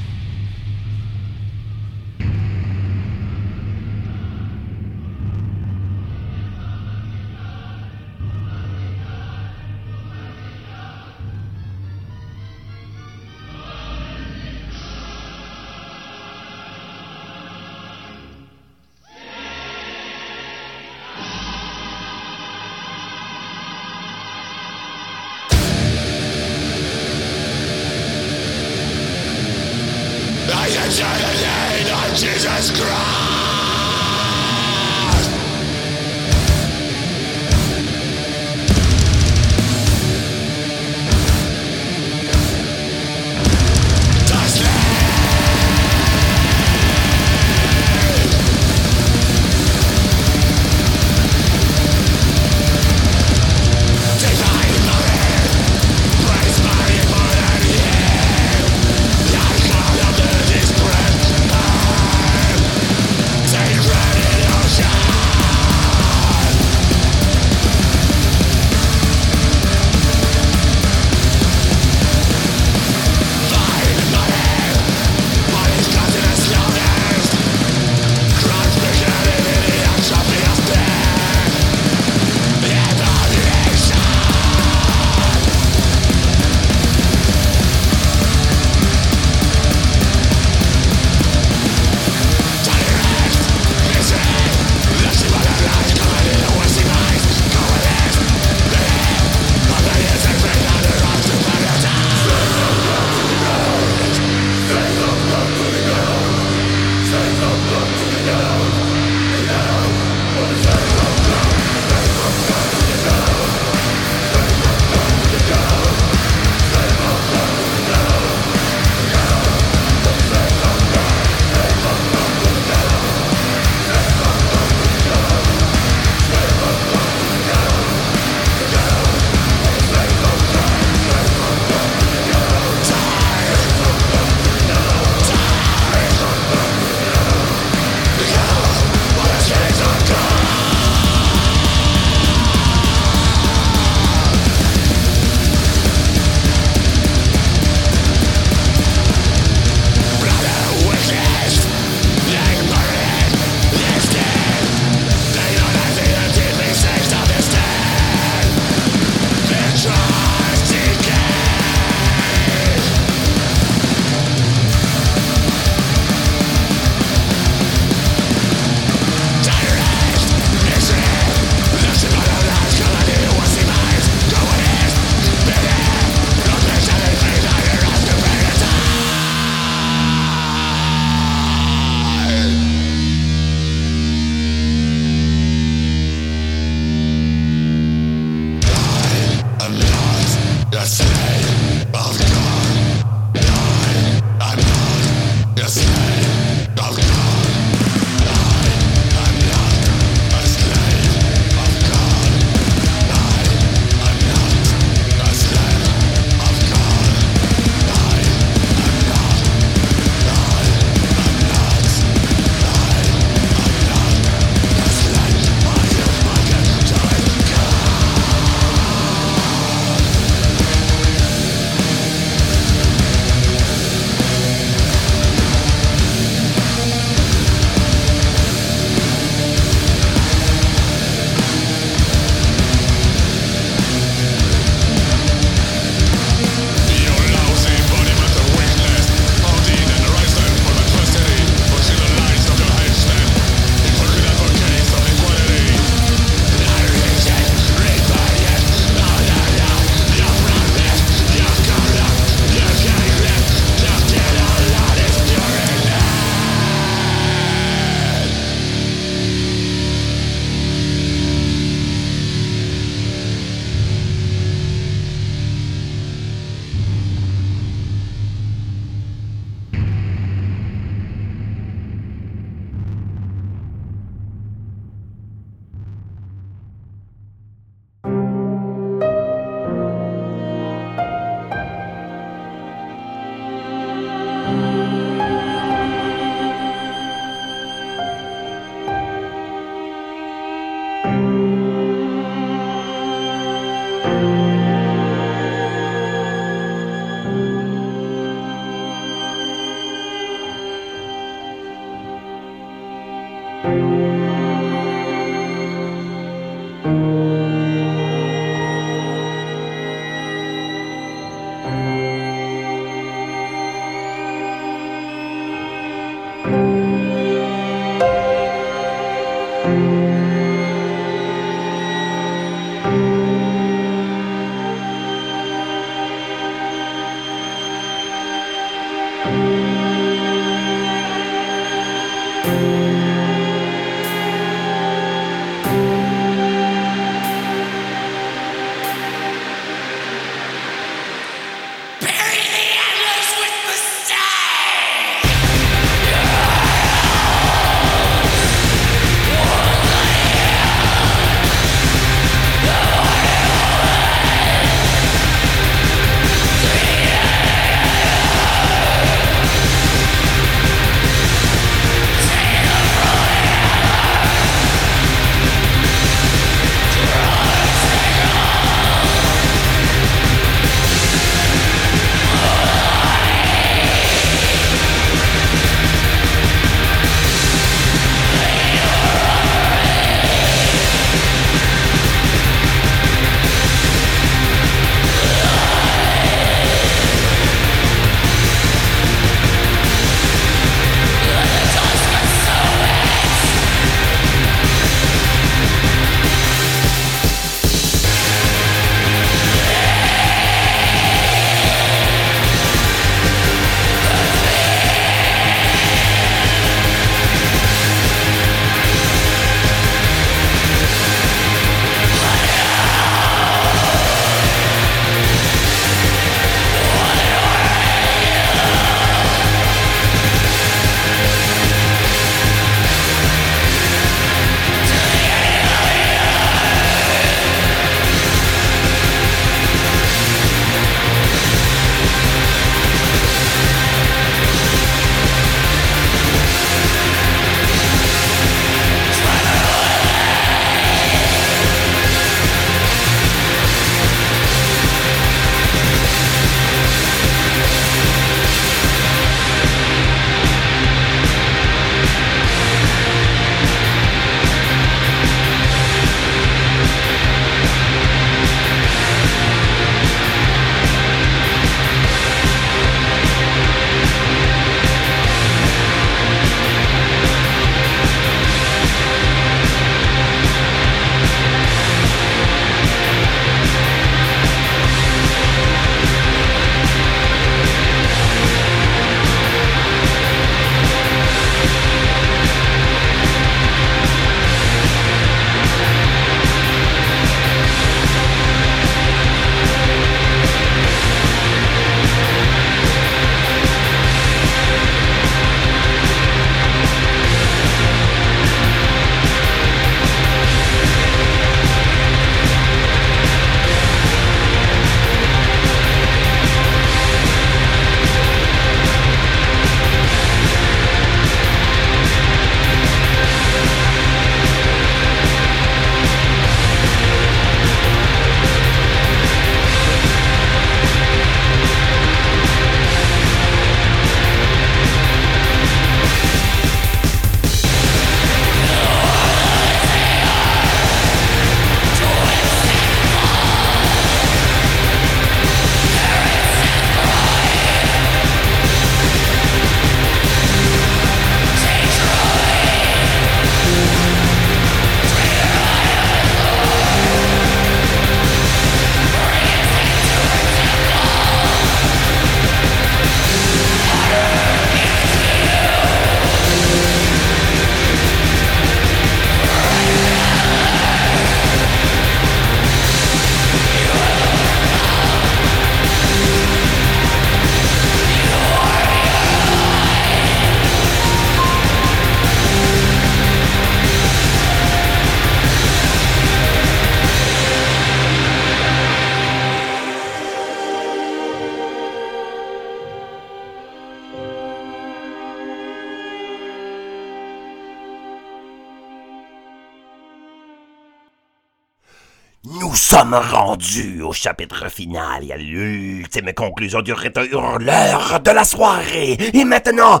[593.04, 599.18] Sommes rendus au chapitre final et à l'ultime conclusion du rite hurleur de la soirée.
[599.34, 600.00] Et maintenant,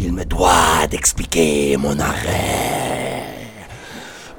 [0.00, 3.22] il me doit d'expliquer mon arrêt.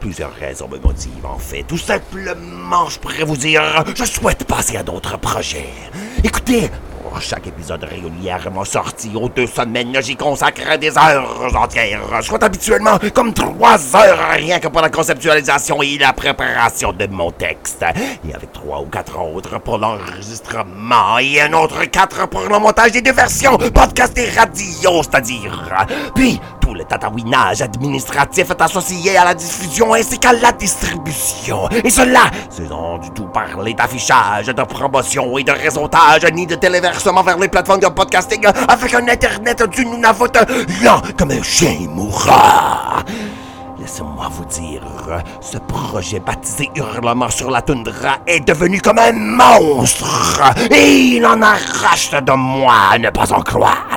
[0.02, 1.64] Plusieurs raisons me motivent, en fait.
[1.64, 3.62] Tout simplement, je pourrais vous dire,
[3.96, 5.70] je souhaite passer à d'autres projets.
[6.24, 6.70] Écoutez,
[7.12, 12.98] Pour chaque épisode régulièrement sorti aux deux semaines, j'y consacre des heures entières, soit habituellement
[13.14, 17.84] comme trois heures rien que pour la conceptualisation et la préparation de mon texte.
[18.26, 22.94] Et avec trois ou quatre autres pour l'enregistrement et un autre quatre pour le montage
[22.94, 25.70] des deux versions, podcast et radio, c'est-à-dire.
[26.16, 26.40] Puis,
[26.72, 31.68] tout le tatouinage administratif est associé à la diffusion ainsi qu'à la distribution.
[31.84, 37.24] Et cela, sans du tout parler d'affichage, de promotion et de réseautage, ni de téléversement
[37.24, 40.32] vers les plateformes de podcasting avec un Internet du Nunavut
[40.82, 43.04] lent comme un chien mourant.
[43.78, 44.84] Laissez-moi vous dire,
[45.42, 51.42] ce projet baptisé Hurlement sur la toundra est devenu comme un monstre et il en
[51.42, 53.88] arrache de moi à ne pas en croire.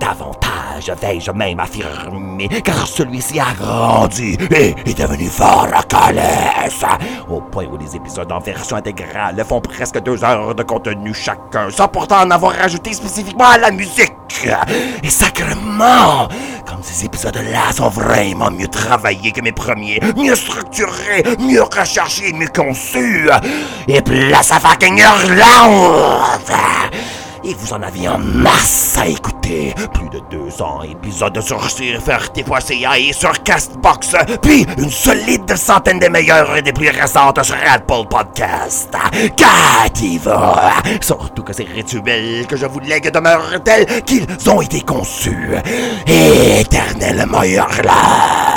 [0.00, 0.45] Davantage
[0.92, 6.84] vais-je même affirmer, car celui-ci a grandi et est devenu fort à calaisse,
[7.28, 11.70] au point où les épisodes en version intégrale font presque deux heures de contenu chacun,
[11.70, 14.12] sans pourtant en avoir rajouté spécifiquement à la musique.
[15.02, 16.28] Et sacrement,
[16.66, 22.48] comme ces épisodes-là sont vraiment mieux travaillés que mes premiers, mieux structurés, mieux recherchés, mieux
[22.48, 23.28] conçus,
[23.88, 26.52] et place à fucking hurlante
[27.46, 29.72] et vous en aviez en masse à écouter.
[29.94, 36.56] Plus de 200 épisodes sur CFRT.ca et sur Castbox, puis une solide centaine des meilleures
[36.56, 38.94] et des plus récentes sur Apple Podcast.
[39.36, 40.72] Cativa!
[41.00, 45.54] Surtout que ces rituels que je vous lègue demeurent tels qu'ils ont été conçus.
[46.06, 48.56] Éternellement hurlants.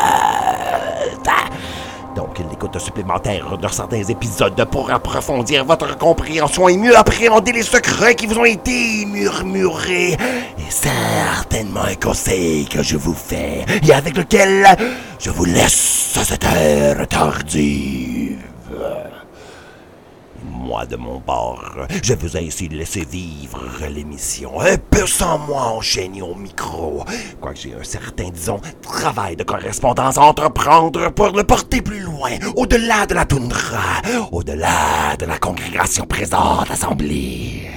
[2.60, 8.16] Donc, l'écoute supplémentaire de certains épisodes pour approfondir votre compréhension et mieux appréhender les secrets
[8.16, 10.14] qui vous ont été murmurés.
[10.14, 14.68] Et certainement un conseil que je vous fais et avec lequel
[15.20, 18.40] je vous laisse à cette heure tardive.
[20.70, 23.60] De mon bord, je veux ainsi laisser vivre
[23.90, 27.04] l'émission, un peu sans moi enchaîné au micro.
[27.42, 32.32] Quoique j'ai un certain, disons, travail de correspondance à entreprendre pour le porter plus loin,
[32.56, 34.02] au-delà de la toundra,
[34.32, 37.68] au-delà de la congrégation présente assemblée.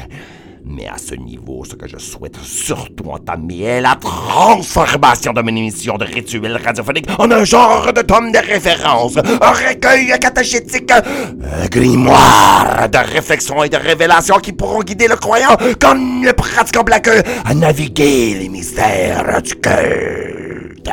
[0.64, 5.48] Mais à ce niveau, ce que je souhaite surtout entamer est la transformation de mon
[5.48, 11.66] émission de rituel radiophonique en un genre de tome de référence, un recueil catachétique, un
[11.66, 17.22] grimoire de réflexions et de révélations qui pourront guider le croyant comme le pratiquant blaqueux
[17.44, 20.90] à naviguer les mystères du culte.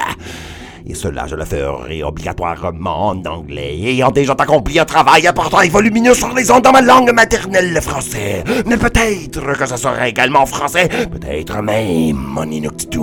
[0.91, 5.69] Et cela, je le ferai obligatoirement en anglais, ayant déjà accompli un travail important et
[5.69, 8.43] volumineux sur les ondes dans ma langue maternelle, le français.
[8.65, 12.97] Mais peut-être que ce sera également en français, peut-être même en inuktitut.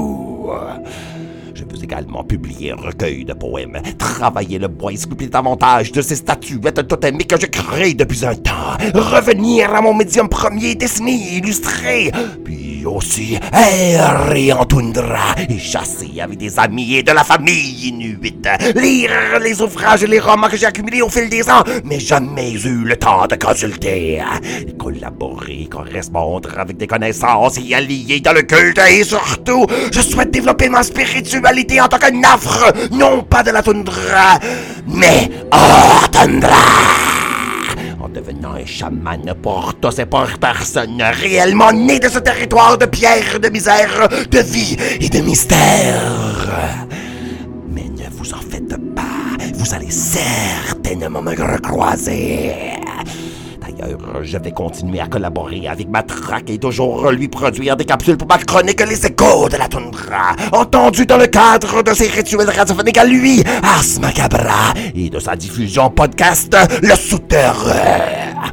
[1.55, 6.03] Je veux également publier un recueil de poèmes, travailler le bois et sculpter davantage de
[6.03, 11.13] ces statuettes totémiques que je crée depuis un temps, revenir à mon médium premier, dessiné,
[11.37, 12.11] illustré,
[12.45, 18.49] puis aussi errer en toundra et chasser avec des amis et de la famille inuite,
[18.75, 22.53] lire les ouvrages et les romans que j'ai accumulés au fil des ans, mais jamais
[22.53, 24.23] eu le temps de consulter,
[24.79, 28.81] collaborer, correspondre avec des connaissances et alliés dans le culte.
[28.91, 33.63] Et surtout, je souhaite développer ma spiritualité en tant que nafre, non pas de la
[33.63, 34.39] toundra,
[34.87, 37.16] mais hors toundra
[38.17, 43.39] devenant un chaman pour tous et pour personne réellement né de ce territoire de pierre,
[43.39, 46.01] de misère, de vie et de mystère.
[47.69, 52.55] Mais ne vous en faites pas, vous allez certainement me recroiser.
[53.79, 58.17] D'ailleurs, je vais continuer à collaborer avec ma traque et toujours lui produire des capsules
[58.17, 62.49] pour ma chronique Les échos de la toundra, entendu dans le cadre de ses rituels
[62.49, 68.51] radiophoniques à lui, Ars Macabra, et de sa diffusion podcast Le Souterrain.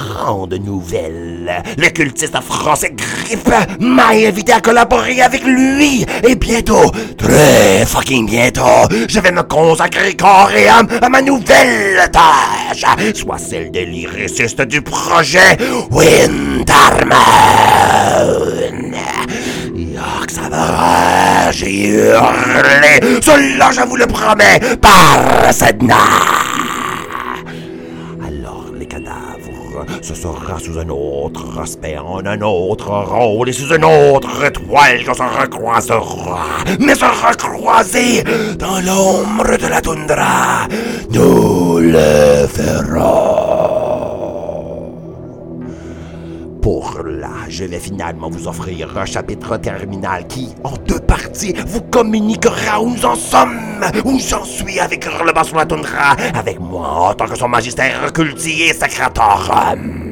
[0.00, 3.46] Grande nouvelle, le cultiste français Grip
[3.80, 6.06] m'a invité à collaborer avec lui.
[6.26, 12.10] Et bientôt, très fucking bientôt, je vais me consacrer corps et âme à ma nouvelle
[12.10, 12.82] tâche,
[13.14, 15.58] soit celle de lyriciste du projet
[15.90, 17.10] Winterman.
[19.74, 25.18] York, ça va, j'ai hurlé, cela je vous le promets, par.
[25.42, 26.49] Alors
[30.02, 35.04] ce sera sous un autre aspect, en un autre rôle et sous une autre étoile
[35.04, 36.40] qu'on se recroisera.
[36.78, 38.22] Mais se recroiser
[38.58, 40.66] dans l'ombre de la toundra,
[41.10, 43.89] nous le ferons.
[46.62, 51.80] Pour là, je vais finalement vous offrir un chapitre terminal qui, en deux parties, vous
[51.80, 53.58] communiquera où nous en sommes,
[54.04, 60.10] où j'en suis avec Hurlement sur avec moi en tant que son magistère cultier sacratorum.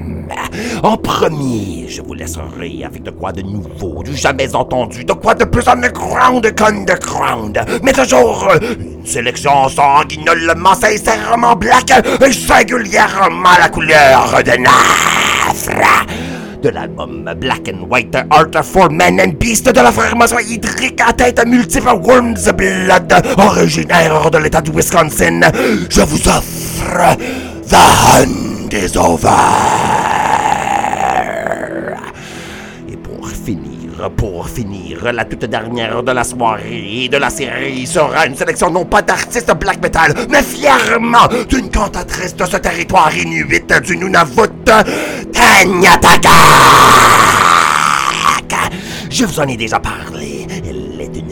[0.83, 5.35] En premier, je vous laisserai avec de quoi de nouveau, du jamais entendu, de quoi
[5.35, 11.93] de plus underground qu'underground, mais toujours une sélection sanguinolement, sincèrement black
[12.27, 16.07] et singulièrement la couleur de Nafra
[16.63, 21.13] de l'album Black and White Art for Men and Beasts de la formation hydrique à
[21.13, 25.41] tête multiple Worms Blood, originaire de l'état du Wisconsin.
[25.89, 27.17] Je vous offre
[27.69, 30.08] The Hunt is Over.
[34.17, 38.85] Pour finir, la toute dernière de la soirée de la série sera une sélection non
[38.85, 44.65] pas d'artistes black metal, mais fièrement d'une cantatrice de ce territoire inuit du Nunavut,
[45.33, 46.31] Tanyataka.
[49.11, 50.47] Je vous en ai déjà parlé.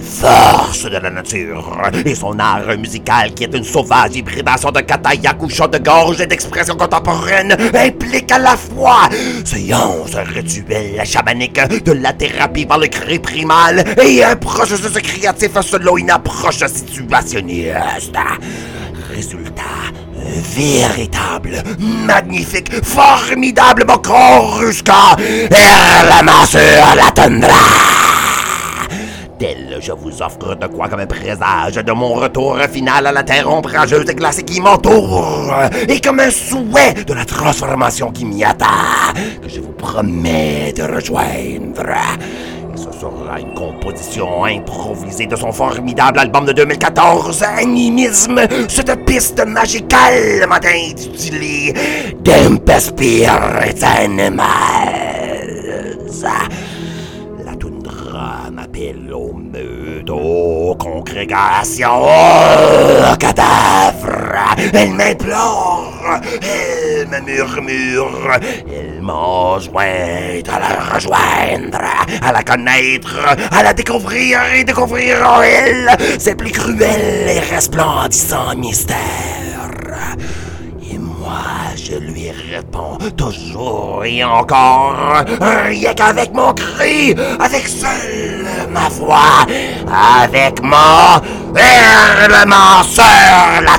[0.09, 1.83] Force de la nature.
[2.05, 6.27] Et son art musical, qui est une sauvage hybridation de katayak chant de gorge et
[6.27, 9.09] d'expression contemporaine, implique à la fois
[9.45, 15.97] séances rituels chamaniques, de la thérapie par le cri primal et un processus créatif selon
[15.97, 18.17] une approche situationniste.
[19.13, 19.63] Résultat,
[20.55, 25.17] véritable, magnifique, formidable Bokrorusca
[25.51, 26.61] Erlama sur
[26.97, 27.96] la tundra.
[29.39, 33.53] Je vous offre de quoi comme un présage de mon retour final à la terre
[33.53, 35.53] ombrageuse et glacée qui m'entoure,
[35.87, 40.83] et comme un souhait de la transformation qui m'y attend, que je vous promets de
[40.85, 41.85] rejoindre.
[42.75, 49.45] Et ce sera une composition improvisée de son formidable album de 2014, Animisme, cette piste
[49.47, 51.75] magicale m'a intitulée
[52.25, 54.47] Dempe Spirit Animals.
[59.13, 64.37] Aux meutes, aux congrégations, aux cadavres.
[64.73, 68.39] Elle m'implore, elle me murmure,
[68.71, 71.81] elle m'enjoint à la rejoindre,
[72.23, 73.19] à la connaître,
[73.51, 78.97] à la découvrir et découvrir en elle ses plus cruels et resplendissants mystères.
[81.77, 89.47] Je lui réponds toujours et encore, rien qu'avec mon cri, avec seule ma voix,
[90.23, 91.21] avec mon
[91.55, 93.03] hurlement sur
[93.63, 93.77] la.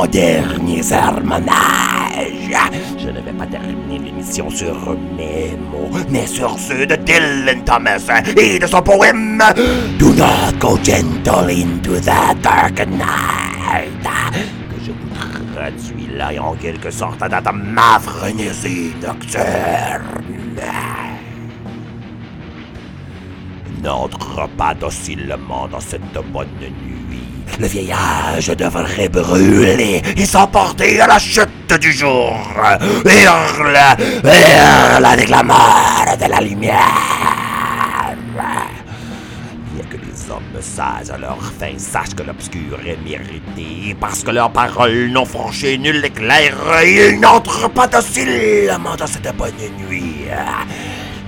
[0.00, 1.52] Mon dernier sermonnage,
[2.96, 8.02] je ne vais pas terminer l'émission sur mes mots, mais sur ceux de Dylan Thomas
[8.34, 9.42] et de son poème
[9.98, 13.92] Do not go gentle into the dark night,
[14.70, 19.42] que je vous traduis là en quelque sorte dans ma frénésie nocturne.
[23.82, 27.29] N'entre pas docilement dans cette bonne nuit.
[27.60, 32.34] Le vieillage devrait brûler et s'emporter à la chute du jour.
[33.04, 33.78] Hurle,
[34.24, 36.78] hurle avec la mort de la lumière.
[39.74, 44.30] Bien que les hommes sages à leur fin sachent que l'obscur est mérité, parce que
[44.30, 49.52] leurs paroles n'ont franchi nul éclair, ils n'entrent pas docilement dans cette bonne
[49.86, 50.24] nuit.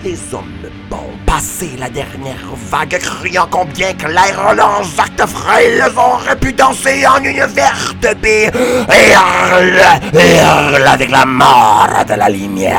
[0.03, 1.02] Les hommes bons
[1.43, 7.45] passer la dernière vague, criant combien clair leurs actes frêles auraient pu danser en une
[7.47, 8.47] verte baie.
[8.47, 9.83] Et hurle,
[10.15, 12.79] hurle avec la mort de la lumière.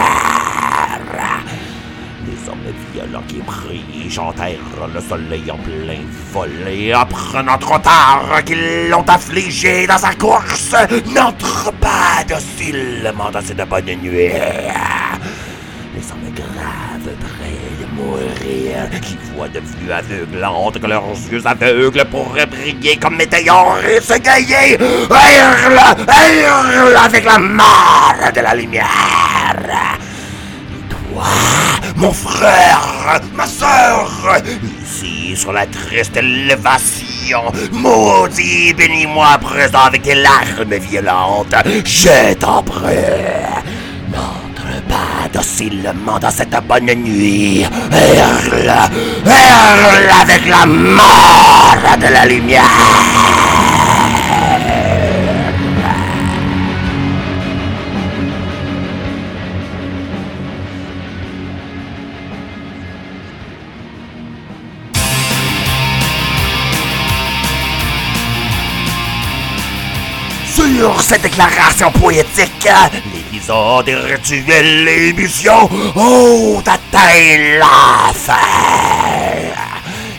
[2.26, 8.44] Les hommes violents qui brillent chantèrent le soleil en plein vol et apprenant trop tard
[8.46, 10.76] qu'ils l'ont affligé dans sa course,
[11.14, 14.32] n'entre pas docilement dans cette bonne nuit.
[18.44, 24.78] De qui voient devenues aveuglantes que leurs yeux aveugles pourraient briller comme météores et s'égayer.
[24.80, 28.88] Hurle, hurle avec la mort de la lumière.
[30.90, 31.26] Toi,
[31.96, 34.10] mon frère, ma sœur,
[34.84, 41.56] ici sur la triste élévation, maudit, bénis-moi présent avec tes larmes violentes,
[41.86, 43.43] je t'en prie.
[45.44, 47.66] Docilement dans cette bonne nuit.
[47.92, 48.72] Hurle,
[49.26, 53.23] hurle avec la mort de la lumière.
[71.18, 72.68] Déclaration poétique,
[73.14, 78.34] l'épisode des rituels et émissions ont atteint la fin.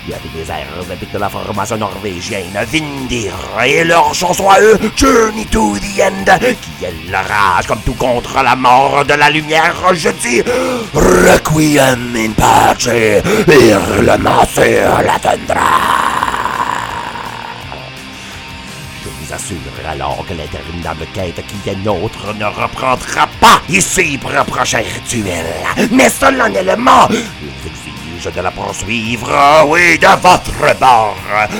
[0.07, 0.75] Il y avait des airs
[1.13, 3.33] de la formation norvégienne Vindir
[3.65, 7.95] et leur chanson à eux, Journey to the End, qui est la rage comme tout
[7.95, 9.75] contre la mort de la lumière.
[9.93, 10.43] Je dis
[10.93, 12.89] Requiem in pace,
[13.49, 16.14] hurlement sur la tundra.
[19.87, 25.45] Alors que l'interminable quête qui est nôtre ne reprendra pas ici pour un prochain rituel.
[25.91, 29.31] Mais solennellement, je vous exige de la poursuivre,
[29.67, 31.17] oui, de votre bord.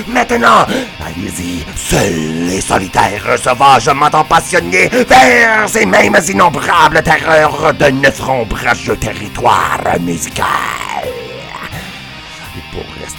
[0.07, 0.65] Maintenant,
[0.99, 9.79] allez-y, seul et solitaire, sauvagement passionné vers ces mêmes innombrables terreurs de notre ombrageux territoire
[9.99, 10.84] musical.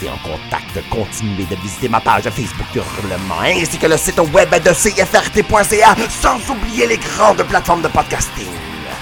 [0.09, 4.71] En contact, continuez de visiter ma page Facebook Hurlement ainsi que le site web de
[4.71, 8.47] cfrt.ca sans oublier les grandes plateformes de podcasting.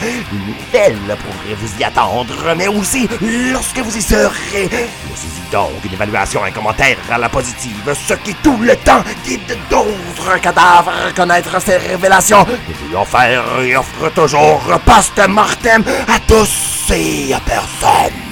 [0.00, 3.08] Une nouvelle pourrait vous y attendre, mais aussi
[3.52, 4.68] lorsque vous y serez.
[4.68, 9.56] Laissez-y donc une évaluation, un commentaire à la positive, ce qui tout le temps guide
[9.70, 12.46] d'autres cadavres à connaître ces révélations.
[12.46, 18.23] Et lui faire et offre toujours post-mortem à tous et à personne.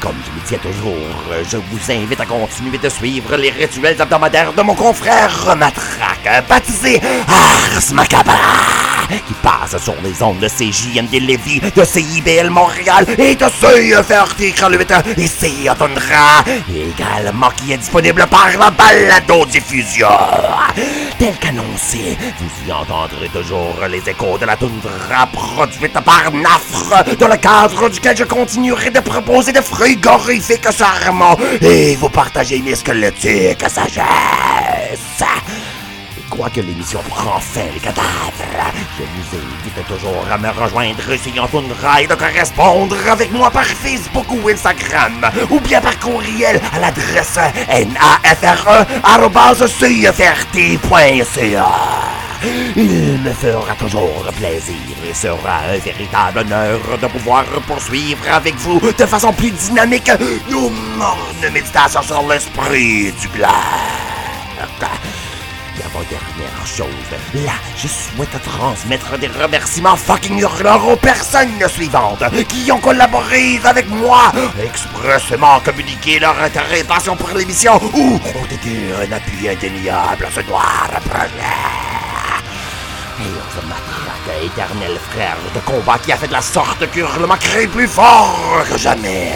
[0.00, 0.94] Comme je le dis toujours,
[1.46, 6.98] je vous invite à continuer de suivre les rituels hebdomadaires de mon confrère Matraque, baptisé
[7.28, 8.32] Ars Macabra,
[9.26, 14.86] qui passe sur les ondes de CJMD Lévis, de CIBL Montréal et de CFRT Kraluit
[15.16, 20.08] et CA Tundra, également qui est disponible par la balado-diffusion.
[21.18, 27.28] Tel qu'annoncé, vous y entendrez toujours les échos de la toundra produite par Nafre, dans
[27.28, 33.68] le cadre duquel je continuerai de proposer des frigorifiques sarments et vous partagez mes squelettiques
[33.68, 35.24] sagesse.
[36.40, 38.32] Quoique l'émission prend fin, les cadavres,
[38.96, 43.50] je vous invite toujours à me rejoindre ici en toundra et de correspondre avec moi
[43.50, 47.38] par Facebook ou Instagram, ou bien par courriel à l'adresse
[47.68, 48.88] nafre.cfrt.ca.
[52.74, 58.80] Il me fera toujours plaisir et sera un véritable honneur de pouvoir poursuivre avec vous
[58.80, 60.10] de façon plus dynamique
[60.48, 64.00] nos mornes méditations sur l'esprit du glace.
[66.00, 72.78] L'avant-dernière chose, là, je souhaite transmettre des remerciements fucking hurleurs aux personnes suivantes qui ont
[72.78, 74.32] collaboré avec moi,
[74.62, 80.30] expressément communiqué leur intérêt et passion pour l'émission ou ont été un appui indéniable à
[80.34, 81.28] ce noir projet.
[83.18, 83.89] Heels, matraque,
[84.44, 88.64] éternel frère de combat qui a fait de la sorte que hurlement crée plus fort
[88.70, 89.32] que jamais.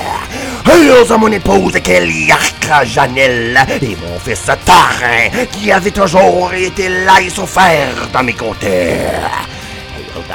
[0.66, 6.89] Heels à mon épouse Kelly Arca Janelle et mon fils Tarin qui avait toujours été
[6.89, 8.97] là et souffert dans mes côtés.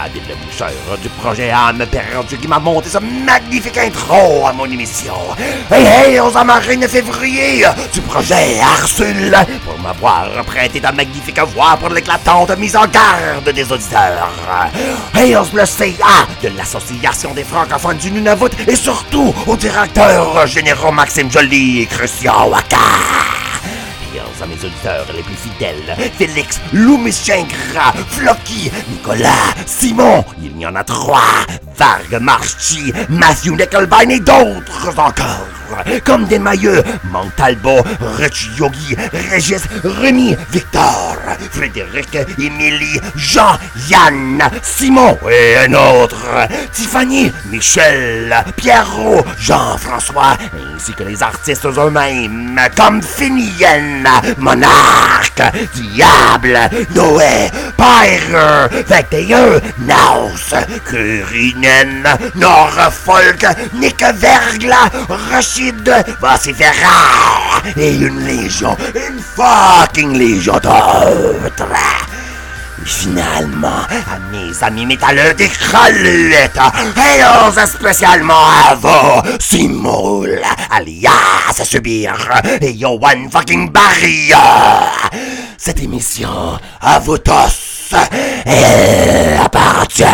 [0.01, 5.13] David le du projet Âme perdue qui m'a monté ce magnifique intro à mon émission.
[5.69, 9.35] Hey hey, aux marine février du projet Arsule
[9.65, 14.29] pour m'avoir prêté ta magnifique voix pour l'éclatante mise en garde des auditeurs.
[15.13, 21.29] Hey, le CA de l'Association des francophones du Nunavut et surtout au directeur général Maxime
[21.29, 22.77] Joly et Christian Waka
[24.41, 25.95] à mes auditeurs les plus fidèles.
[26.17, 27.13] Félix, Louis
[27.73, 31.21] Gras, Flocky, Nicolas, Simon, il y en a trois.
[31.75, 35.58] Varg Marchi, Matthew Nickelbine et d'autres encore.
[36.03, 37.79] Comme des mailleux, Montalbo,
[38.17, 38.95] Rich Yogi,
[39.31, 41.17] Régis, Rémi, Victor,
[41.51, 43.57] Frédéric, Émilie, Jean,
[43.89, 46.47] Yann, Simon et un autre.
[46.73, 50.37] Tiffany, Michel, Pierrot, Jean-François,
[50.75, 55.41] ainsi que les artistes eux-mêmes, comme Finienne, Monarque,
[55.75, 56.59] Diable,
[56.95, 60.53] Noé, Pyre, 21, Naus,
[60.85, 62.03] Curinen,
[62.35, 64.89] Norfolk, Nick Vergla,
[65.59, 71.67] Rachid, Vociférard et une légion, une fucking légion d'autres.
[72.85, 76.57] Finalement, à mes amis métalleux des craluettes,
[76.95, 80.39] et spécialement à vous, Simoul,
[80.71, 82.15] alias Subir,
[82.61, 84.31] et Yohan fucking Barry.
[85.57, 87.93] Cette émission, à vous tous,
[88.45, 90.05] elle appartient.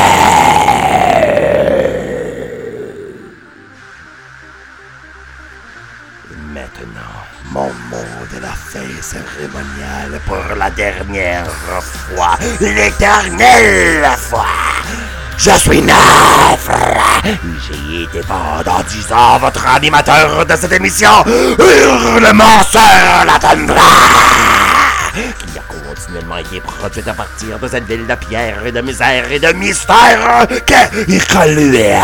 [7.56, 14.46] Mon mot de la fin cérémoniale pour la dernière fois, l'éternelle fois.
[15.38, 16.70] Je suis neuf!
[17.66, 21.24] J'ai été pendant dix ans votre animateur de cette émission,
[21.58, 22.82] Hurlement sur
[23.26, 23.40] la!
[25.40, 29.32] Qui a continuellement été produite à partir de cette ville de pierre et de misère
[29.32, 32.04] et de mystère que Iqaluat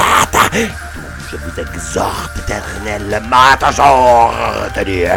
[1.31, 4.33] je vous exhorte éternellement à toujours
[4.63, 5.11] retenir.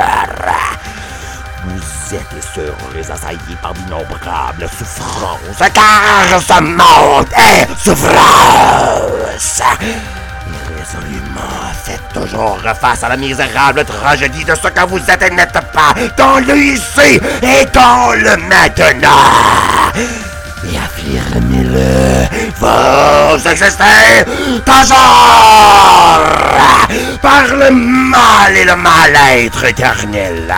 [1.65, 9.63] Vous êtes sur les assaillis par d'innombrables souffrances, car ce monde est souffrance.
[10.79, 15.53] Résolument, faites toujours face à la misérable tragédie de ce que vous êtes et n'êtes
[15.73, 20.34] pas dans le ici et dans le maintenant
[20.73, 22.27] et affirmez-le,
[22.59, 24.25] vous existez?
[24.65, 25.45] Toujours!
[27.21, 30.55] Par le mal et le mal-être éternel.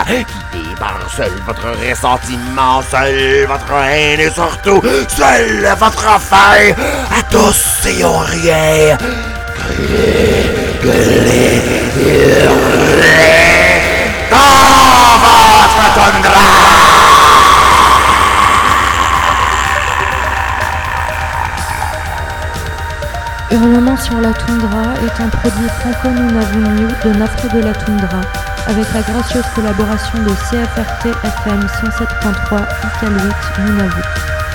[0.51, 0.67] Qui
[1.15, 6.73] seul votre ressentiment, seul votre haine et surtout seul votre faim
[7.11, 8.97] à tous et au rien.
[23.57, 28.21] Hurlement sur la toundra est un produit franco-nunavumio de Nafta de la Toundra,
[28.67, 34.46] avec la gracieuse collaboration de CFRT FM 107.3 IK8 Nunavut.